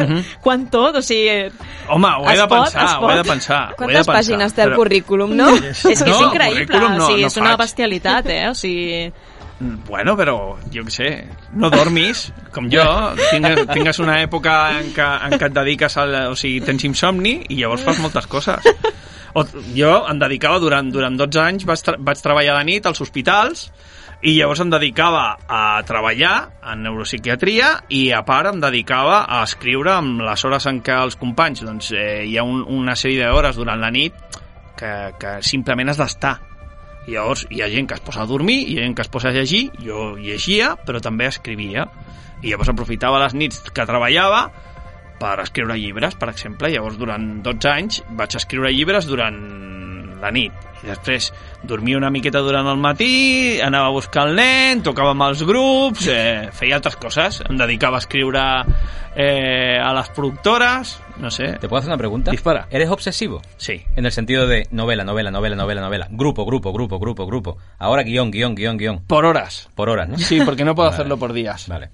[0.44, 0.96] Quant tot?
[0.96, 1.48] O sigui,
[1.88, 3.62] Home, ho he de pot, pensar, ho he de pensar.
[3.62, 5.48] ho he de Quantes pensar, pàgines té el però- currículum, no?
[5.72, 6.80] és que és No, increïble.
[6.80, 7.58] no, o sigui, no és una faig.
[7.64, 8.48] bestialitat, eh?
[8.50, 9.12] O sigui...
[9.60, 11.10] Mm, Bueno, però, jo què sé,
[11.52, 12.84] no dormis, com jo,
[13.30, 16.14] tingues, tingues una època en què, en què et dediques al...
[16.32, 18.70] O sigui, tens insomni i llavors fas moltes coses.
[19.30, 19.44] O,
[19.76, 23.68] jo em dedicava durant, durant 12 anys, vaig, tra vaig treballar de nit als hospitals
[24.26, 26.34] i llavors em dedicava a treballar
[26.72, 31.16] en neuropsiquiatria i a part em dedicava a escriure amb les hores en què els
[31.20, 34.18] companys doncs, eh, hi ha un, una sèrie d'hores durant la nit
[34.76, 36.34] que, que simplement has d'estar
[37.06, 39.12] i llavors hi ha gent que es posa a dormir, hi ha gent que es
[39.12, 41.86] posa a llegir, jo llegia, però també escrivia.
[42.42, 44.48] I llavors aprofitava les nits que treballava
[45.20, 46.70] per escriure llibres, per exemple.
[46.72, 49.38] Llavors, durant 12 anys vaig escriure llibres durant
[50.20, 50.52] la nit.
[50.80, 51.28] I després
[51.68, 56.06] dormia una miqueta durant el matí, anava a buscar el nen, tocava amb els grups,
[56.08, 57.42] eh, feia altres coses.
[57.48, 58.44] Em dedicava a escriure
[59.14, 61.52] eh, a les productores, no sé.
[61.60, 62.30] ¿Te puedo hacer una pregunta?
[62.30, 62.66] Dispara.
[62.70, 63.42] ¿Eres obsesivo?
[63.56, 63.82] Sí.
[63.96, 66.08] En el sentido de novela, novela, novela, novela, novela.
[66.10, 67.58] Grupo, grupo, grupo, grupo, grupo.
[67.78, 69.04] Ahora guion, guion, guion, guion.
[69.06, 69.68] Por horas.
[69.74, 70.18] Por horas, ¿no?
[70.18, 70.94] Sí, porque no puedo Vale.
[70.96, 71.68] hacerlo por días.
[71.68, 71.90] Vale.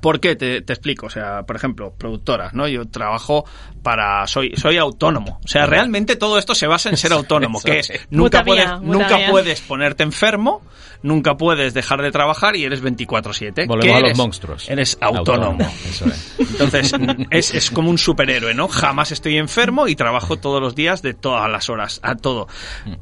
[0.00, 0.34] ¿Por qué?
[0.36, 1.06] Te, te explico.
[1.06, 2.66] O sea, por ejemplo, productoras, ¿no?
[2.66, 3.44] Yo trabajo
[3.82, 4.26] para...
[4.26, 5.38] Soy, soy autónomo.
[5.44, 7.92] O sea, realmente todo esto se basa en ser autónomo, que es...
[8.10, 10.62] Nunca puedes, nunca puedes ponerte enfermo,
[11.04, 13.66] nunca puedes dejar de trabajar y eres 24-7.
[13.66, 14.68] Volvemos ¿Qué a los monstruos.
[14.70, 15.60] Eres autónomo.
[15.60, 16.34] Eso es.
[16.38, 16.92] Entonces,
[17.30, 18.68] es, es como un superhéroe, no?
[18.68, 22.48] Jamás estoy enfermo i trabajo todos los días de todas les hores, a todo.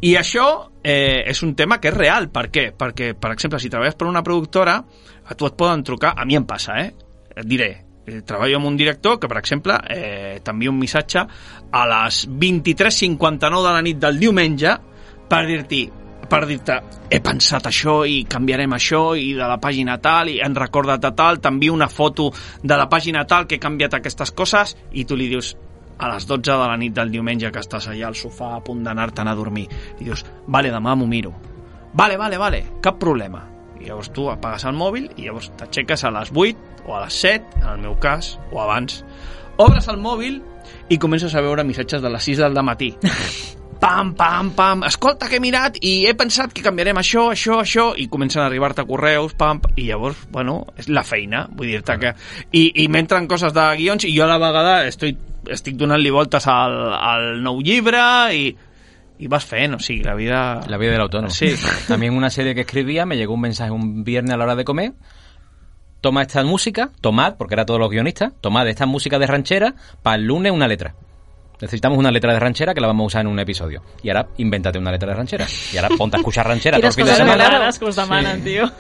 [0.03, 2.29] I això eh, és un tema que és real.
[2.35, 2.67] Per què?
[2.75, 4.77] Perquè, per exemple, si treballes per una productora,
[5.23, 6.17] a tu et poden trucar...
[6.19, 6.91] A mi em passa, eh?
[7.39, 7.71] Et diré,
[8.03, 11.23] eh, treballo amb un director que, per exemple, eh, t'envia un missatge
[11.71, 14.79] a les 23.59 de la nit del diumenge
[15.31, 15.87] per dir-t'hi
[16.33, 16.79] per dir-te,
[17.13, 21.11] he pensat això i canviarem això i de la pàgina tal i en recorda de
[21.13, 22.31] tal, t'envio una foto
[22.63, 25.53] de la pàgina tal que he canviat aquestes coses i tu li dius
[26.01, 28.81] a les 12 de la nit del diumenge que estàs allà al sofà a punt
[28.81, 29.67] d'anar-te'n a dormir
[30.01, 31.35] i dius, vale, demà m'ho miro
[31.93, 33.45] vale, vale, vale, cap problema
[33.83, 37.25] i llavors tu apagues el mòbil i llavors t'aixeques a les 8 o a les
[37.29, 39.03] 7 en el meu cas, o abans.
[39.61, 40.41] Obres el mòbil
[40.89, 42.95] i comences a veure missatges de les 6 del matí
[43.83, 47.89] pam, pam, pam, escolta que he mirat i he pensat que canviarem això, això, això,
[47.99, 52.13] i comencen a arribar-te correus, pam, i llavors, bueno, és la feina, vull dir-te que...
[52.55, 55.17] I, i m'entren coses de guions i jo a la vegada estoy,
[55.51, 58.05] estic donant-li voltes al, al nou llibre
[58.39, 58.45] i,
[59.19, 60.45] i vas fent, o sigui, la vida...
[60.71, 61.35] La vida del autónomo.
[61.35, 61.51] Sí.
[61.89, 64.65] También una serie que escribía, me llegó un mensaje un viernes a la hora de
[64.65, 64.93] comer.
[66.01, 70.17] Toma esta música, tomad, porque era todos los guionistas, tomad esta música de ranchera, para
[70.17, 70.95] el lunes una letra.
[71.63, 73.83] Necesitamos una letra de ranchera que la vamos a usar en un episodio.
[74.03, 75.47] Y ahora invéntate una letra de ranchera.
[75.73, 77.71] Y ahora ponte a escuchar ranchera todo el fin de semana.
[77.79, 78.71] que us demanen, tio.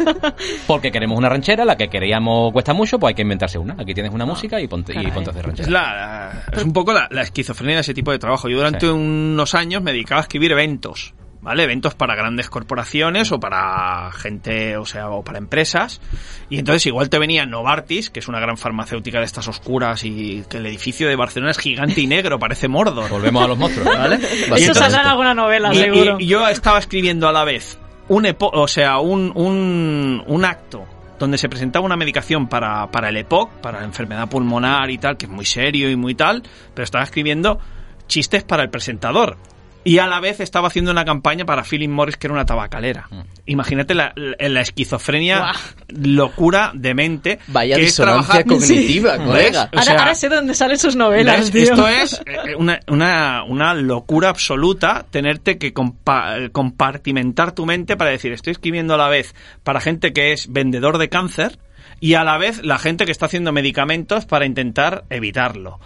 [0.66, 3.74] Porque queremos una ranchera, la que queríamos cuesta mucho, pues hay que inventarse una.
[3.78, 5.66] Aquí tienes una música y ponte, y ponte a hacer ranchera.
[5.66, 8.48] Es, la, la- es un poco la, la esquizofrenia de ese tipo de trabajo.
[8.48, 8.86] Yo durante Sí.
[8.92, 11.64] unos años me dedicaba a escribir eventos, ¿vale?
[11.64, 16.00] Eventos para grandes corporaciones o para gente, o sea, o para empresas.
[16.48, 20.44] Y entonces igual te venía Novartis, que es una gran farmacéutica de estas oscuras y
[20.48, 23.10] que el edificio de Barcelona es gigante y negro, parece Mordor.
[23.10, 23.86] Volvemos a los monstruos.
[23.94, 24.18] ¿Vale?
[24.58, 26.16] Y Eso saldrá en alguna novela, Y- seguro.
[26.18, 27.78] y, y yo estaba escribiendo a la vez
[28.08, 30.84] un EPO, o sea, un, un, un acto
[31.18, 35.16] donde se presentaba una medicación para, para el EPOC, para la enfermedad pulmonar y tal,
[35.16, 36.42] que es muy serio y muy tal,
[36.74, 37.60] pero estaba escribiendo
[38.08, 39.36] chistes para el presentador.
[39.84, 43.08] Y a la vez estaba haciendo una campaña para Philip Morris, que era una tabacalera.
[43.10, 43.20] Mm.
[43.46, 45.52] Imagínate la, la- la esquizofrenia,
[45.88, 47.38] locura de mente.
[47.48, 49.62] Vaya que es disonancia trabajar- cognitiva, colega.
[49.72, 51.50] Ahora, sea, ahora sé de dónde salen sus novelas.
[51.54, 57.96] Esto es eh, una, una, una locura absoluta tenerte que compa- eh, compartimentar tu mente
[57.96, 61.58] para decir, estoy escribiendo a la vez para gente que es vendedor de cáncer
[62.00, 65.78] y a la vez la gente que está haciendo medicamentos para intentar evitarlo.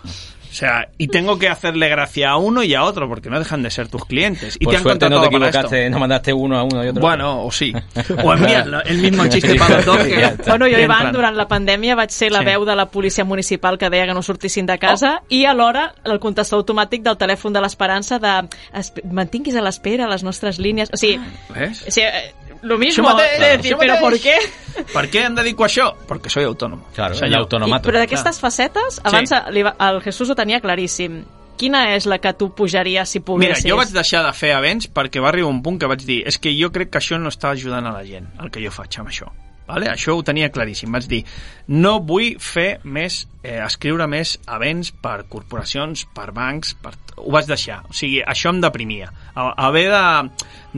[0.56, 3.62] O sea, y tengo que hacerle gracia a uno y a otro, porque no dejan
[3.62, 4.56] de ser tus clientes.
[4.58, 5.36] Y Por te han suerte no te esto.
[5.36, 7.02] equivocaste, no mandaste uno a uno y otro.
[7.02, 7.74] Bueno, o sí.
[8.24, 9.98] O envías la- el mismo chiste para los dos.
[9.98, 10.32] que-.
[10.46, 12.46] Bueno, jo, Ivan, durant la pandèmia vaig ser la Sí.
[12.46, 16.18] veu de la policia municipal que deia que no sortissin de casa i alhora el
[16.18, 20.88] contestador automàtic del telèfon de l'Esperança de "Esp- mantinguis a l'espera les nostres línies.
[20.90, 21.20] O sigui,
[21.54, 21.84] ¿Ves?
[21.86, 24.22] o sigui eh, lo mismo, mateix, de decir, això pero ¿por mateix.
[24.22, 24.84] qué?
[24.92, 25.94] Per què em dedico a això?
[26.08, 26.82] Perquè soy autònom.
[26.94, 27.40] Claro, el Senyor.
[27.40, 27.88] autonomato.
[27.88, 31.24] I, però d'aquestes facetes, abans li va- el Jesús ho tenia claríssim.
[31.56, 33.64] Quina és la que tu pujaries si Mira, poguessis?
[33.70, 36.36] jo vaig deixar de fer events perquè va arribar un punt que vaig dir és
[36.38, 38.98] que jo crec que això no està ajudant a la gent, el que jo faig
[39.00, 39.30] amb això.
[39.66, 39.90] Vale?
[39.90, 40.92] Això ho tenia claríssim.
[40.94, 41.22] Vaig dir,
[41.68, 46.94] no vull fer més, eh, escriure més events per corporacions, per bancs, per...
[47.16, 47.82] ho vaig deixar.
[47.90, 49.10] O sigui, això em deprimia.
[49.34, 50.06] Haver de,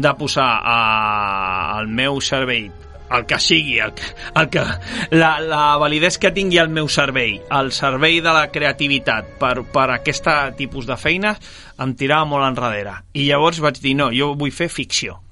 [0.08, 0.76] de posar a,
[1.78, 2.70] el meu servei
[3.10, 4.02] el que sigui, el que,
[4.36, 4.62] el que,
[5.16, 9.86] la, la validesa que tingui el meu servei, el servei de la creativitat per, per
[9.94, 10.28] aquest
[10.58, 11.40] tipus de feines,
[11.80, 12.98] em tirava molt enrere.
[13.14, 15.22] I llavors vaig dir, no, jo vull fer ficció.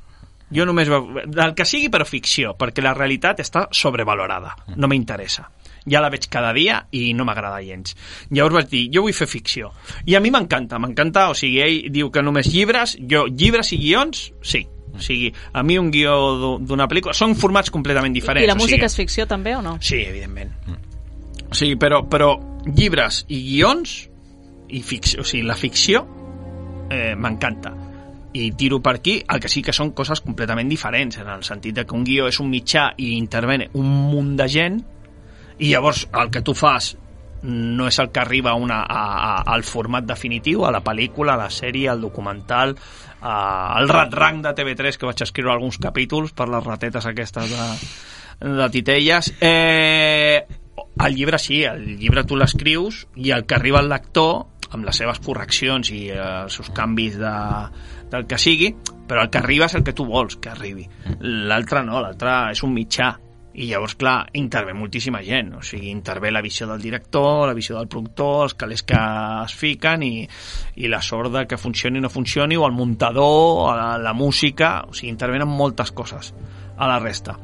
[0.54, 1.08] Jo només veu...
[1.26, 4.52] del que sigui, però ficció, perquè la realitat està sobrevalorada.
[4.76, 5.48] No m'interessa.
[5.86, 7.96] Ja la veig cada dia i no m'agrada gens.
[8.30, 9.72] Llavors vaig dir, jo vull fer ficció.
[10.06, 13.78] I a mi m'encanta, m'encanta, o sigui, ell diu que només llibres, jo llibres i
[13.82, 14.64] guions, sí.
[14.96, 17.14] O sigui, a mi un guió d'u- d'una pel·lícula...
[17.14, 18.46] Són formats completament diferents.
[18.46, 19.76] I la o música sigui, és ficció també o no?
[19.82, 20.54] Sí, evidentment.
[21.50, 22.32] O sigui, però, però
[22.66, 23.96] llibres i guions
[24.70, 26.06] i ficció, o sigui, la ficció
[26.90, 27.74] eh, m'encanta
[28.34, 31.76] i tiro per aquí, el que sí que són coses completament diferents, en el sentit
[31.76, 34.80] de que un guió és un mitjà i intervene un munt de gent
[35.58, 36.94] i llavors el que tu fas
[37.46, 41.44] no és el que arriba una, a, a, al format definitiu, a la pel·lícula, a
[41.44, 42.74] la sèrie, al documental,
[43.20, 43.36] a,
[43.76, 47.68] al rat-rang de TV3, que vaig escriure alguns capítols per les ratetes aquestes de,
[48.56, 49.32] de titelles.
[49.40, 50.42] Eh,
[51.04, 54.98] el llibre sí, el llibre tu l'escrius i el que arriba al lector amb les
[55.02, 57.36] seves correccions i eh, els seus canvis de,
[58.12, 58.72] del que sigui,
[59.06, 60.86] però el que arriba és el que tu vols que arribi.
[61.20, 63.14] L'altre no, l'altre és un mitjà.
[63.56, 65.54] I llavors, clar, intervé moltíssima gent.
[65.56, 68.98] O sigui, intervé la visió del director, la visió del productor, els calés que
[69.46, 70.26] es fiquen i,
[70.76, 74.12] i la sort de que funcioni o no funcioni, o el muntador, a la, la
[74.12, 74.82] música...
[74.84, 76.34] O sigui, intervenen moltes coses
[76.76, 77.38] a la resta.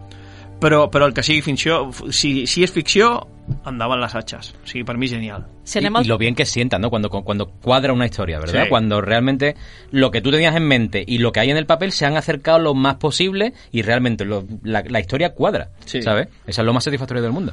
[0.63, 3.27] Però, però el que sigui ficció, si, si és ficció,
[3.67, 4.53] les atxes.
[4.63, 5.47] O sigui, per mi genial.
[5.67, 6.89] Y, y lo bien que sientan, ¿no?
[6.91, 8.65] Cuando, cuando cuadra una historia, ¿verdad?
[8.65, 8.69] Sí.
[8.69, 9.57] Cuando realmente
[9.91, 12.17] lo que tú tenías en mente y lo que hay en el papel se han
[12.17, 16.01] acercado lo más posible y realmente lo- la, la historia cuadra, Sí.
[16.01, 16.29] ¿sabes?
[16.47, 17.53] Eso es lo más satisfactorio del mundo.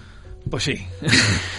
[0.50, 0.76] Pues sí.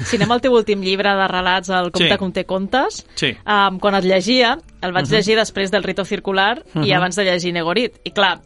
[0.09, 2.13] Si anem al teu últim llibre de relats, el Comte Sí.
[2.15, 2.19] sí.
[2.19, 3.37] conté contes, Sí.
[3.45, 5.17] um, quan et llegia, el vaig uh -huh.
[5.19, 6.87] llegir després del Rito Circular uh -huh.
[6.87, 7.93] i abans de llegir Negorit.
[8.05, 8.41] I clar,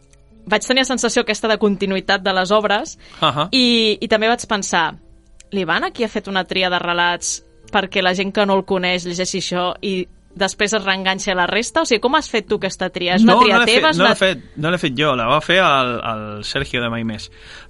[0.45, 3.49] vaig tenir la sensació aquesta de continuïtat de les obres Ahà.
[3.51, 4.87] i, i també vaig pensar,
[5.55, 7.39] l'Ivan aquí ha fet una tria de relats
[7.71, 9.97] perquè la gent que no el coneix llegeixi això i
[10.35, 11.81] després es reenganxa a la resta?
[11.81, 13.15] O sigui, com has fet tu aquesta tria?
[13.15, 13.91] És una tria no teva?
[13.91, 16.91] Fet, no l'he fet, no l'he fet jo, la va fer el, el Sergio de
[16.91, 17.29] Maimés.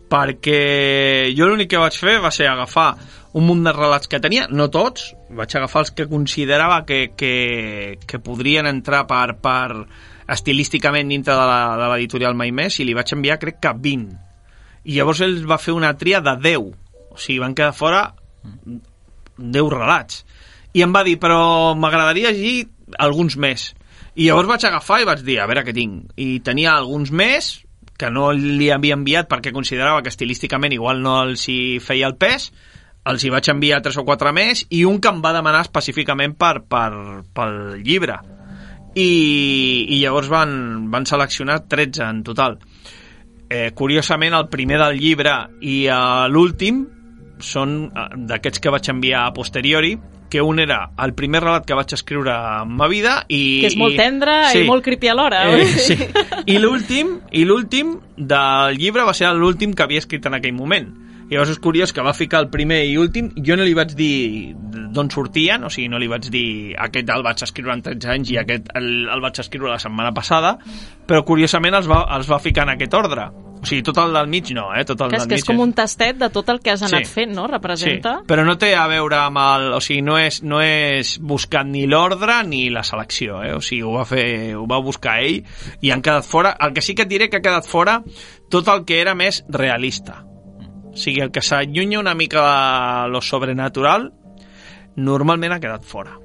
[0.10, 2.90] Perquè jo l'únic que vaig fer va ser agafar
[3.36, 8.00] un munt de relats que tenia, no tots, vaig agafar els que considerava que, que,
[8.08, 9.86] que podrien entrar per, per
[10.32, 14.16] estilísticament dintre de l'editorial Maimés i li vaig enviar crec que 20.
[14.86, 16.70] I llavors ell va fer una tria de 10.
[17.16, 18.08] O sigui, van quedar fora
[19.38, 20.24] 10 relats.
[20.76, 22.68] I em va dir, però m'agradaria llegir
[23.00, 23.72] alguns més.
[24.16, 26.12] I llavors vaig agafar i vaig dir, a veure què tinc.
[26.20, 27.54] I tenia alguns més
[27.98, 32.18] que no li havia enviat perquè considerava que estilísticament igual no els hi feia el
[32.20, 32.50] pes,
[33.08, 36.36] els hi vaig enviar tres o quatre més i un que em va demanar específicament
[36.40, 36.90] per, per,
[37.36, 38.20] pel llibre.
[38.96, 39.10] I,
[39.92, 42.60] i llavors van, van seleccionar 13 en total.
[43.50, 45.98] Eh, curiosament, el primer del llibre i eh,
[46.32, 46.86] l'últim
[47.44, 49.96] són eh, d'aquests que vaig enviar a posteriori,
[50.32, 53.62] que un era el primer relat que vaig escriure en ma vida i...
[53.62, 55.44] Que és molt tendre i molt creepy alhora.
[55.52, 55.68] Eh, oi?
[55.86, 55.98] sí.
[56.52, 60.90] I l'últim i l'últim del llibre va ser l'últim que havia escrit en aquell moment.
[61.26, 63.96] I llavors és curiós que va ficar el primer i últim, jo no li vaig
[63.98, 64.54] dir
[64.96, 68.30] d'on sortien, o sigui, no li vaig dir aquest el vaig escriure en 13 anys
[68.32, 70.58] i aquest el, el vaig escriure la setmana passada,
[71.08, 73.26] però curiosament els va, els va ficar en aquest ordre.
[73.56, 74.84] O sigui, tot el del mig no, eh?
[74.86, 76.76] Tot el Que és del que mig és com un tastet de tot el que
[76.76, 77.14] has anat Sí.
[77.16, 77.48] fent, no?
[77.50, 78.20] Representa.
[78.20, 79.66] Sí, però no té a veure amb el...
[79.74, 83.56] O sigui, no és, no és buscant ni l'ordre ni la selecció, eh?
[83.58, 85.42] O sigui, ho va, fer, ho va buscar ell
[85.82, 86.54] i han quedat fora...
[86.62, 88.04] El que sí que et diré que ha quedat fora
[88.54, 90.22] tot el que era més realista.
[90.96, 94.14] O sigui, el que s'allunya una mica de lo sobrenatural
[94.96, 96.16] normalment ha quedat fora.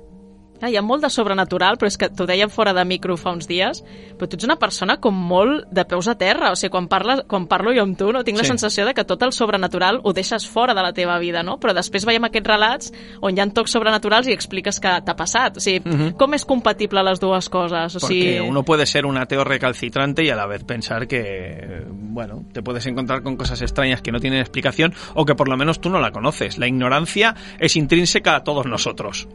[0.61, 3.33] Ah, hi ha molt de sobrenatural, però és que t'ho dèiem fora de micro fa
[3.33, 3.83] uns dies,
[4.19, 7.23] però tu ets una persona com molt de peus a terra, o sigui, quan, parles,
[7.27, 8.51] quan parlo jo amb tu, no tinc la Sí.
[8.51, 11.59] sensació de que tot el sobrenatural ho deixes fora de la teva vida, no?
[11.59, 15.57] Però després veiem aquests relats on hi ha tocs sobrenaturals i expliques que t'ha passat.
[15.57, 17.97] O sigui, com és compatible les dues coses?
[17.97, 21.85] O Porque sigui, uno puede ser un ateo recalcitrante y a la vez pensar que,
[21.91, 25.57] bueno, te puedes encontrar con cosas extrañas que no tienen explicación o que por lo
[25.57, 26.59] menos tú no la conoces.
[26.59, 29.29] La ignorancia es intrínseca a todos nosotros.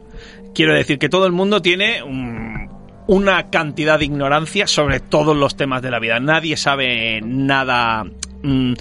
[0.56, 2.70] Quiero decir que todo el mundo tiene un-
[3.08, 6.18] una cantidad de ignorancia sobre todos los temas de la vida.
[6.18, 8.04] Nadie sabe nada,
[8.42, 8.72] mm,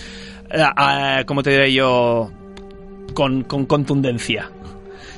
[1.25, 2.31] como te diré yo,
[3.13, 4.49] con, con contundencia.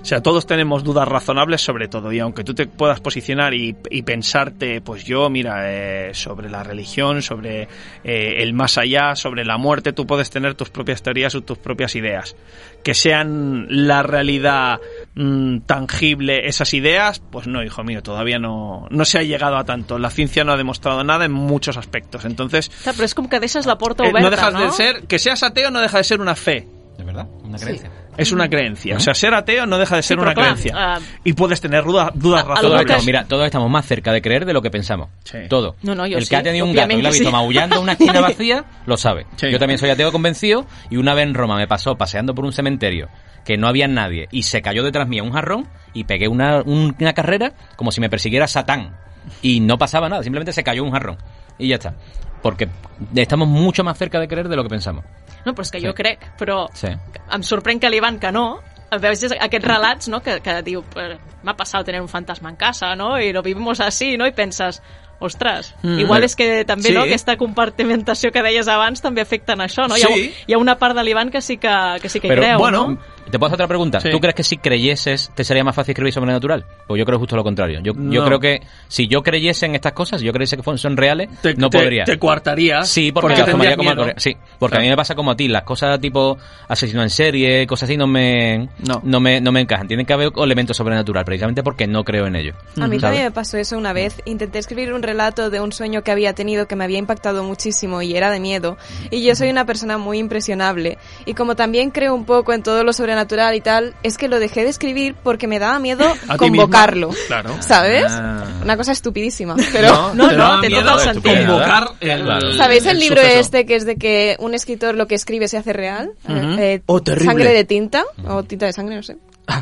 [0.01, 3.75] O sea, todos tenemos dudas razonables sobre todo y aunque tú te puedas posicionar y,
[3.91, 7.67] y pensarte, pues yo, mira, eh, sobre la religión, sobre
[8.03, 11.57] eh, el más allá, sobre la muerte, tú puedes tener tus propias teorías o tus
[11.57, 12.35] propias ideas.
[12.83, 14.79] Que sean la realidad
[15.17, 19.63] mm, tangible esas ideas, pues no, hijo mío, todavía no, no se ha llegado a
[19.65, 19.97] tanto.
[19.99, 22.23] La ciencia no ha demostrado nada en muchos aspectos.
[22.25, 24.61] Entonces, clar, però és com que deixes la porta eh, no dejas no?
[24.61, 26.67] de ser, que seas ateo no deja de ser una fe.
[26.97, 27.27] ¿De verdad?
[27.43, 27.91] Una creencia.
[28.17, 28.95] Es una creencia.
[28.95, 30.73] O sea, ser ateo no deja de ser Sí, pero una claro, creencia.
[30.75, 32.81] ah, y puedes tener duda- dudas a- algo razonables.
[32.87, 35.09] estamos, mira, todos estamos más cerca de creer de lo que pensamos.
[35.23, 35.37] Sí.
[35.47, 35.75] Todo.
[35.83, 37.31] No, no, yo El sí, que ha tenido un gato y lo ha visto sí.
[37.31, 39.27] maullando una esquina vacía, lo sabe.
[39.35, 39.51] Sí.
[39.51, 42.51] Yo también soy ateo convencido y una vez en Roma me pasó paseando por un
[42.53, 43.07] cementerio
[43.47, 46.93] que no había nadie y se cayó detrás mío un jarrón y pegué una, un-
[46.99, 48.97] una carrera como si me persiguiera Satán.
[49.41, 51.17] Y no pasaba nada, simplemente se cayó un jarrón.
[51.57, 51.95] Y ya está.
[52.41, 52.67] Porque
[53.15, 55.05] estamos mucho más cerca de creer de lo que pensamos.
[55.45, 55.87] No, però és que Sí.
[55.87, 56.87] jo crec, però Sí.
[56.87, 58.59] em sorprèn que l'Ivan que no,
[59.01, 62.95] veus aquests relats no, que, que diu "Eh, m'ha passat tener un fantasma en casa
[62.95, 63.19] no?
[63.19, 64.27] i lo vivimos así no?
[64.27, 64.81] i penses
[65.19, 65.99] ostres, Mm.
[65.99, 66.93] igual és que també Sí.
[66.93, 69.95] no, aquesta compartimentació que deies abans també afecta en això, no?
[69.97, 70.07] Hi, Sí.
[70.07, 72.59] ha, hi ha una part de l'Ivan que sí que, que, sí que Pero, creu,
[72.59, 72.97] bueno, no?
[73.31, 73.99] ¿Te puedo hacer otra pregunta?
[73.99, 74.09] Sí.
[74.09, 76.65] ¿Tú crees que si creyeses te sería más fácil escribir sobrenatural?
[76.87, 77.79] Pues yo creo justo lo contrario.
[77.81, 78.25] Yo, yo No.
[78.25, 81.53] creo que si yo creyese en estas cosas, si yo creyese que son reales, te,
[81.55, 82.03] no te- podría.
[82.05, 82.87] Te coartarías.
[82.87, 84.81] Sí, porque, porque las tomaría como algo- Sí, porque Claro.
[84.81, 85.47] a mí me pasa como a ti.
[85.47, 88.69] Las cosas tipo asesino en serie, cosas así, no me,
[89.03, 89.19] No.
[89.19, 89.87] me, no me encajan.
[89.87, 92.53] Tienen que haber elementos sobrenatural, precisamente porque no creo en ello.
[92.79, 93.01] A mí ¿sabes?
[93.01, 94.21] también me pasó eso una vez.
[94.25, 98.01] Intenté escribir un relato de un sueño que había tenido que me había impactado muchísimo
[98.01, 98.77] y era de miedo.
[99.11, 100.97] Y yo soy una persona muy impresionable.
[101.25, 104.39] Y como también creo un poco en todo lo sobrenatural y tal, es que lo
[104.39, 106.05] dejé de escribir porque me daba miedo
[106.37, 107.09] convocarlo.
[107.27, 107.55] Claro.
[107.61, 108.05] ¿Sabes?
[108.09, 108.45] Ah.
[108.63, 109.55] Una cosa estupidísima.
[109.71, 111.13] Pero, No, no, te toca.
[111.13, 112.53] Convocar el, Claro.
[112.53, 115.73] ¿Sabéis el, libro este que es de que un escritor lo que escribe se hace
[115.73, 116.11] real?
[116.27, 117.25] Eh, Oh, terrible.
[117.25, 119.17] Sangre de tinta o tinta de sangre, no sé.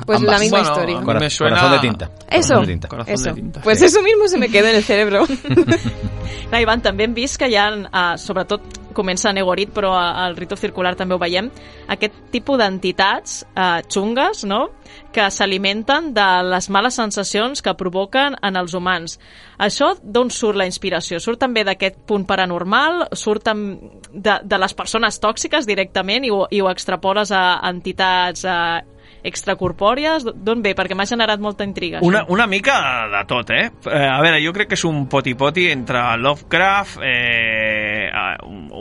[0.05, 0.33] Pues Ambas.
[0.33, 1.01] la misma Bueno, historia.
[1.01, 2.05] Cora- me suena- Corazón de tinta.
[2.05, 2.87] Eso, Corazón de tinta.
[2.87, 3.23] Corazón eso.
[3.29, 3.85] de tinta, Pues sí.
[3.85, 5.25] eso mismo se me quedó en el cerebro.
[6.49, 8.61] Clar, Ivan, també hem vist que hi ha, uh, sobretot
[8.95, 11.49] comença a Negorit, però al Rito Circular també ho veiem,
[11.91, 14.69] aquest tipus d'entitats uh, xungues, no?,
[15.11, 19.17] que s'alimenten de les males sensacions que provoquen en els humans.
[19.59, 21.19] Això d'on surt la inspiració?
[21.19, 23.07] Surt també d'aquest punt paranormal?
[23.13, 28.79] Surt de, de les persones tòxiques directament i ho, i ho extrapoles a entitats uh,
[29.25, 30.25] extracorpòries?
[30.25, 30.75] D'on ve?
[30.77, 31.99] Perquè m'ha generat molta intriga.
[31.99, 32.07] això.
[32.07, 32.77] Una, una mica
[33.11, 33.69] de tot, eh?
[33.89, 34.05] eh?
[34.07, 38.09] A veure, jo crec que és un poti-poti entre Lovecraft, eh,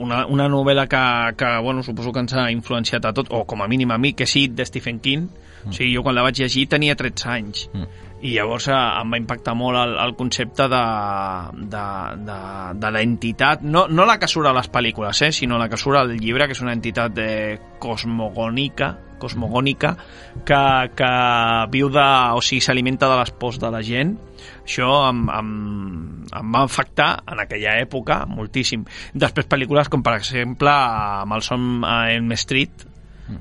[0.01, 1.05] una, una novel·la que,
[1.41, 4.15] que, bueno, suposo que ens ha influenciat a tot, o com a mínim a mi,
[4.15, 5.29] que sí, de Stephen King.
[5.65, 7.69] O sigui, jo quan la vaig llegir tenia 13 anys.
[7.73, 8.03] Mm.
[8.25, 10.83] I llavors eh, em va impactar molt el, el concepte de,
[11.73, 11.85] de,
[12.25, 12.39] de,
[12.81, 16.01] de l'entitat, no, no la que surt a les pel·lícules, eh, sinó la que surt
[16.01, 17.29] al llibre, que és una entitat de
[17.83, 19.95] cosmogònica, cosmogònica
[20.47, 20.61] que,
[20.95, 21.11] que
[21.75, 22.07] viu de,
[22.37, 24.15] o sigui, s'alimenta de les pors de la gent.
[24.65, 25.53] Això em, em,
[26.31, 28.85] em va afectar en aquella època moltíssim.
[29.17, 30.73] Després pel·lícules com, per exemple,
[31.31, 32.91] Malson a Elm Street,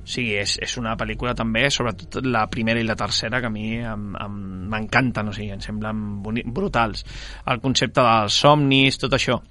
[0.07, 3.73] Sí, és, és una pel·lícula també, sobretot la primera i la tercera, que a mi
[3.83, 4.37] em- em-
[4.71, 6.21] m'encanten, o sigui, em semblen
[6.55, 7.03] brutals.
[7.51, 9.41] El concepte dels somnis, tot això.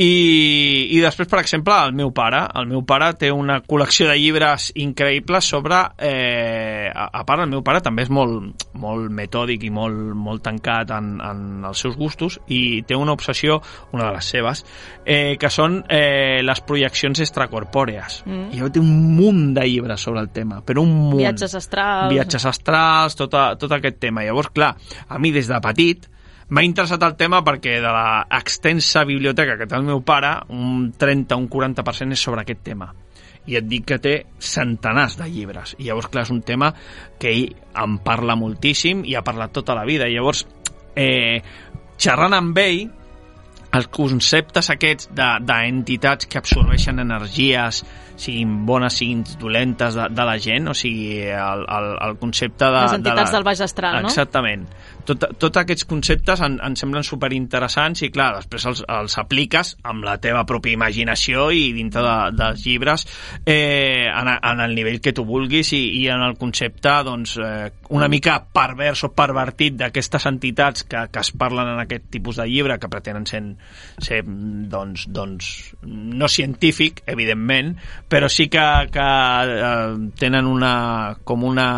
[0.00, 2.40] I, I després, per exemple, el meu pare.
[2.56, 5.80] El meu pare té una col·lecció de llibres increïbles sobre...
[5.98, 10.44] Eh, a, a part, el meu pare també és molt, molt metòdic i molt, molt
[10.46, 13.58] tancat en, en els seus gustos i té una obsessió,
[13.92, 14.64] una de les seves,
[15.04, 18.22] eh, que són eh, les projeccions extracorpòrees.
[18.24, 18.46] Mm.
[18.54, 21.20] I llavors té un munt de llibres sobre el tema, però un munt.
[21.20, 22.14] Viatges astrals...
[22.14, 24.24] Viatges astrals, tot, a, tot aquest tema.
[24.24, 24.72] Llavors, clar,
[25.08, 26.08] a mi des de petit
[26.50, 30.90] m'ha interessat el tema perquè de la extensa biblioteca que té el meu pare, un
[30.98, 32.90] 30, un 40% és sobre aquest tema.
[33.48, 35.74] I et dic que té centenars de llibres.
[35.78, 36.72] I llavors, clar, és un tema
[37.18, 40.06] que ell em parla moltíssim i ha parlat tota la vida.
[40.10, 40.44] I llavors,
[40.94, 41.40] eh,
[41.98, 42.90] xerrant amb ell,
[43.72, 47.84] els conceptes aquests de- d'entitats que absorbeixen energies
[48.20, 52.80] siguin bones, siguin dolentes de, de la gent, o sigui, el, el, el concepte de...
[52.82, 53.38] Les entitats de la...
[53.38, 54.08] del baix astral, no?
[54.10, 54.66] Exactament.
[55.10, 60.04] Tot, tots aquests conceptes en, em semblen superinteressants i, clar, després els, els apliques amb
[60.06, 63.06] la teva pròpia imaginació i dintre de, dels llibres
[63.42, 67.70] eh, en, en el nivell que tu vulguis i, i en el concepte, doncs, eh,
[67.90, 72.46] una mica pervers o pervertit d'aquestes entitats que, que es parlen en aquest tipus de
[72.46, 73.42] llibre, que pretenen ser,
[73.98, 75.50] ser doncs, doncs,
[75.82, 77.74] no científic, evidentment,
[78.10, 79.08] però sí que, que
[79.56, 80.74] eh, tenen una,
[81.26, 81.68] com una,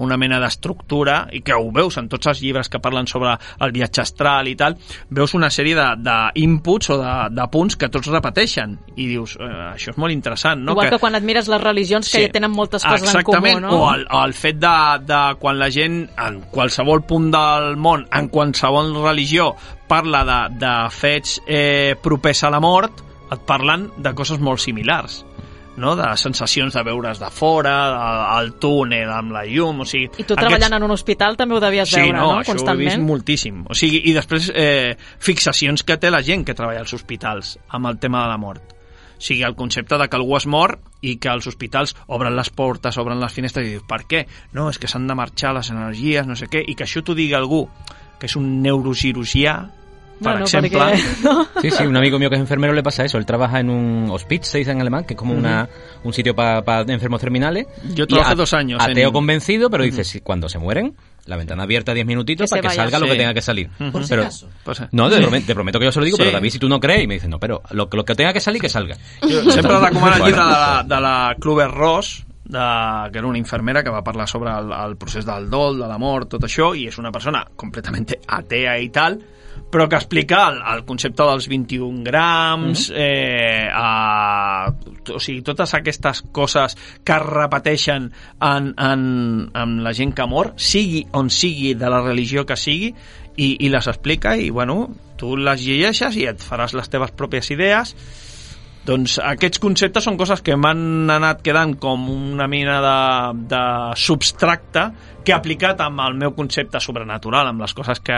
[0.00, 3.72] una mena d'estructura i que ho veus en tots els llibres que parlen sobre el
[3.72, 4.76] viatge astral i tal,
[5.10, 9.94] veus una sèrie d'inputs o de, de punts que tots repeteixen i dius, eh, això
[9.94, 10.72] és molt interessant, no?
[10.76, 12.24] Igual que, que quan admires les religions que Sí.
[12.26, 13.84] ja tenen moltes coses Exactament, en comú, no?
[13.84, 14.76] o el, el fet de,
[15.06, 19.54] de quan la gent en qualsevol punt del món, en qualsevol religió,
[19.88, 25.20] parla de, de fets eh, propers a la mort, et parlen de coses molt similars
[25.80, 25.96] no?
[25.98, 27.74] de sensacions de veure's de fora,
[28.38, 30.10] el túnel amb la llum, o sigui...
[30.20, 32.40] I tu treballant en un hospital també ho devies Sí, veure, no, no?
[32.40, 33.06] això ho he vist Constantment.
[33.08, 33.62] moltíssim.
[33.68, 37.90] O sigui, I després eh, fixacions que té la gent que treballa als hospitals amb
[37.90, 38.76] el tema de la mort.
[39.20, 42.48] O sigui, el concepte de que algú es mor i que els hospitals obren les
[42.50, 44.22] portes, obren les finestres i dius, per què?
[44.56, 47.16] No, és que s'han de marxar les energies, no sé què, i que això t'ho
[47.18, 47.66] digui algú
[48.20, 49.54] que és un neurocirurgià,
[50.22, 50.70] per Bueno, exemple...
[50.70, 51.46] perquè- no?
[51.62, 53.18] Sí, sí, un amigo mío que es enfermero le pasa eso.
[53.18, 55.68] Él trabaja en un hospiz, se dice en alemán, que es como una,
[56.04, 57.66] un sitio para enfermos terminales.
[57.94, 60.94] Yo trabajé dos años Ateo en- convencido, pero dice, si, cuando se mueren,
[61.26, 62.82] la ventana abierta 10 minutitos Que para que vaya.
[62.82, 63.68] salga lo que tenga que salir.
[63.92, 64.48] Por si pero, acaso.
[64.92, 66.22] No, te, prometo, te prometo que yo se lo digo, Sí.
[66.22, 68.32] pero David, si tú no crees, y me dice, no, pero lo, lo que tenga
[68.32, 68.96] que salir, que salga.
[69.22, 72.58] Jo sempre recomano el llibre de la, de la Kluber Ross, de,
[73.12, 75.98] que era una infermera que va parlar sobre el, el procés del dol, de la
[75.98, 79.20] mort, tot això, i és una persona completament atea i tal,
[79.70, 84.66] però que explica el, el concepte dels 21 grams, eh, a,
[85.14, 86.76] o sigui, totes aquestes coses
[87.06, 89.04] que es repeteixen en, en,
[89.54, 92.90] en la gent que mor, sigui on sigui, de la religió que sigui,
[93.36, 94.88] i, i les explica i, bueno,
[95.20, 97.94] tu les llegeixes i et faràs les teves pròpies idees
[98.86, 102.96] doncs aquests conceptes són coses que m'han anat quedant com una mena de,
[103.52, 103.62] de
[104.00, 104.86] substracte
[105.24, 108.16] que aplicat amb el meu concepte sobrenatural, amb les coses que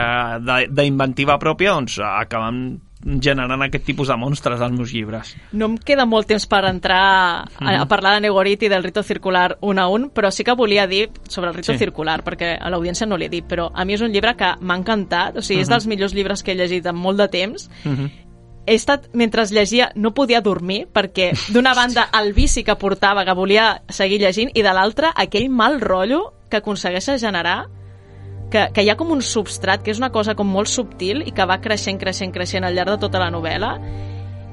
[0.71, 5.33] d'inventiva pròpia, doncs acaben generant aquest tipus de monstres als meus llibres.
[5.51, 7.81] No em queda molt temps per entrar a, Mhm.
[7.81, 10.87] a parlar de Negoriti i del rito circular un a un, però sí que volia
[10.87, 11.77] dir sobre el rito Sí.
[11.77, 14.77] circular, perquè a l'audiència no l'he dit, però a mi és un llibre que m'ha
[14.77, 15.63] encantat, o sigui, Mhm.
[15.63, 17.69] és dels millors llibres que he llegit en molt de temps.
[18.65, 23.33] He estat, mentre llegia, no podia dormir, perquè d'una banda el vici que portava, que
[23.35, 27.65] volia seguir llegint, i de l'altra aquell mal rotllo que aconsegueix generar
[28.51, 31.31] que, que hi ha com un substrat, que és una cosa com molt subtil i
[31.33, 33.71] que va creixent, creixent, creixent al llarg de tota la novel·la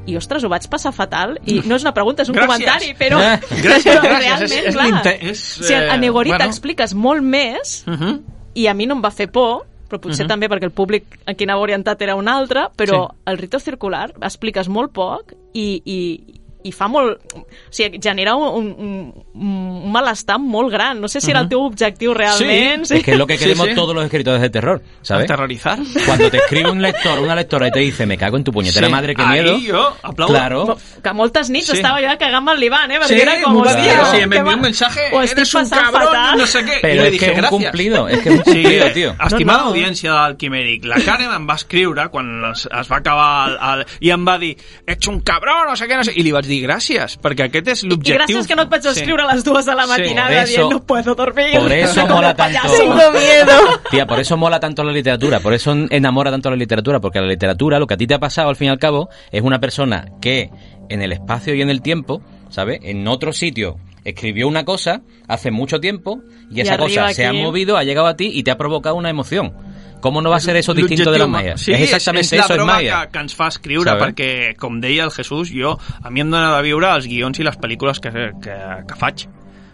[0.08, 2.46] i, ostres, ho vaig passar fatal i no és una pregunta, és un Gràcies.
[2.48, 5.94] comentari però, Eh, gràcies, però gràcies, realment, és- és clar, l'inter- és, o sigui, a
[5.94, 6.50] eh, Negorita bueno.
[6.50, 8.20] expliques molt més Uh -huh.
[8.54, 11.34] i a mi no em va fer por però potser també perquè el públic a
[11.34, 13.16] qui anava orientat era un altre, però Sí.
[13.32, 17.18] el rito circular expliques molt poc i, i, i fa molt...
[17.34, 21.00] O sigui, genera un, un, un malestar molt gran.
[21.00, 22.82] No sé si era el teu objectiu realment.
[22.90, 23.74] Es que es lo que Sí, queremos sí.
[23.74, 25.24] todos los escritores de terror, ¿sabes?
[25.24, 25.78] Aterrorizar.
[26.06, 28.86] Cuando te escribe un lector, una lectora y te dice, me cago en tu puñetera
[28.86, 28.92] Sí.
[28.92, 29.58] madre, qué Ahí miedo.
[29.58, 30.32] yo aplaudo.
[30.34, 30.78] Claro.
[31.02, 31.76] Que moltes nits Sí.
[31.76, 32.98] estava jo cagant-me al Liban, eh?
[33.00, 34.02] Perquè Sí, era com, m'ho va hòstia, dir, Claro.
[34.02, 36.38] o sigui, què m'envió va- un mensaje, estic eres un cabrón, fatal.
[36.38, 36.76] no sé què.
[36.76, 37.48] I Pero li es que dije, es un "Gràcies".
[37.50, 39.14] cumplido, es que es un cumplido, tío.
[39.24, 39.70] Estimada No, no.
[39.74, 43.86] audiència del Quimèric, la Karen em va escriure quan es, es va acabar el, el,
[44.00, 44.56] i em va dir
[44.86, 46.12] ets un cabrón, no sé què, no sé...
[46.16, 48.18] I li vaig dir gràcies, perquè aquest és I l'objectiu.
[48.18, 49.88] gràcies que no et vaig escriure a les dues de la Sí.
[49.88, 51.58] matinada Por eso- dient no puedo dormir.
[51.58, 52.58] por eso mola tanto.
[52.76, 53.56] Tengo miedo.
[53.90, 57.26] Tía, por eso mola tanto la literatura, por eso enamora tanto la literatura, porque la
[57.28, 59.60] literatura, lo que a ti te ha pasado al fin y al cabo, es una
[59.60, 60.50] persona que
[60.88, 62.20] en el espacio y en el tiempo,
[62.50, 62.80] ¿sabes?
[62.82, 66.20] En otro sitio escribió una cosa hace mucho tiempo
[66.50, 68.96] y Y esa cosa se ha movido, ha llegado a ti y te ha provocado
[68.96, 69.52] una emoción.
[70.00, 71.60] ¿Cómo no va a ser eso distinto de L'objectiu, mayas?
[71.60, 73.00] Sí, es exactamente és, és la eso, es droga maya.
[73.06, 74.08] que, que ens fa escriure, Saber.
[74.08, 77.44] perquè, com deia el Jesús, jo, a mi em dona de viure els guions i
[77.44, 78.10] les pel·lícules que,
[78.42, 78.56] que,
[78.88, 79.26] que faig.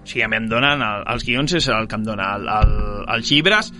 [0.02, 2.34] O sigui, a mi em donen, el, els guions és el que em dona.
[2.36, 2.76] El, el,
[3.16, 3.72] els llibres,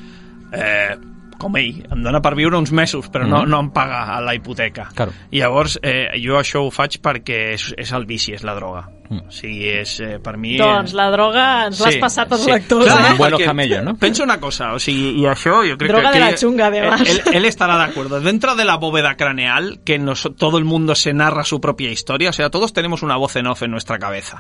[0.53, 0.97] eh,
[1.39, 3.51] com ell, em dona per viure uns mesos, però no, Mhm.
[3.51, 4.89] no em paga la hipoteca.
[4.95, 5.13] Claro.
[5.31, 8.87] I llavors, eh, jo això ho faig perquè és, és el vici, és la droga.
[9.11, 10.57] O sigui, és, eh, per mi...
[10.59, 12.51] Doncs la droga ens l'has Sí, passat als sí.
[12.51, 13.15] lectors, Clar, eh?
[13.17, 13.97] Buenos perquè camellos, ¿no?
[13.97, 16.19] Pensa una cosa, o sigui, y això yo creo Droga que...
[16.19, 17.01] de la chunga, además.
[17.09, 18.21] Él, él estará de acuerdo.
[18.21, 22.31] Dentro de la bóveda craneal, que nos- todo el mundo se narra su propia historia,
[22.31, 24.39] o sea, todos tenemos una voz en off en nuestra cabeza,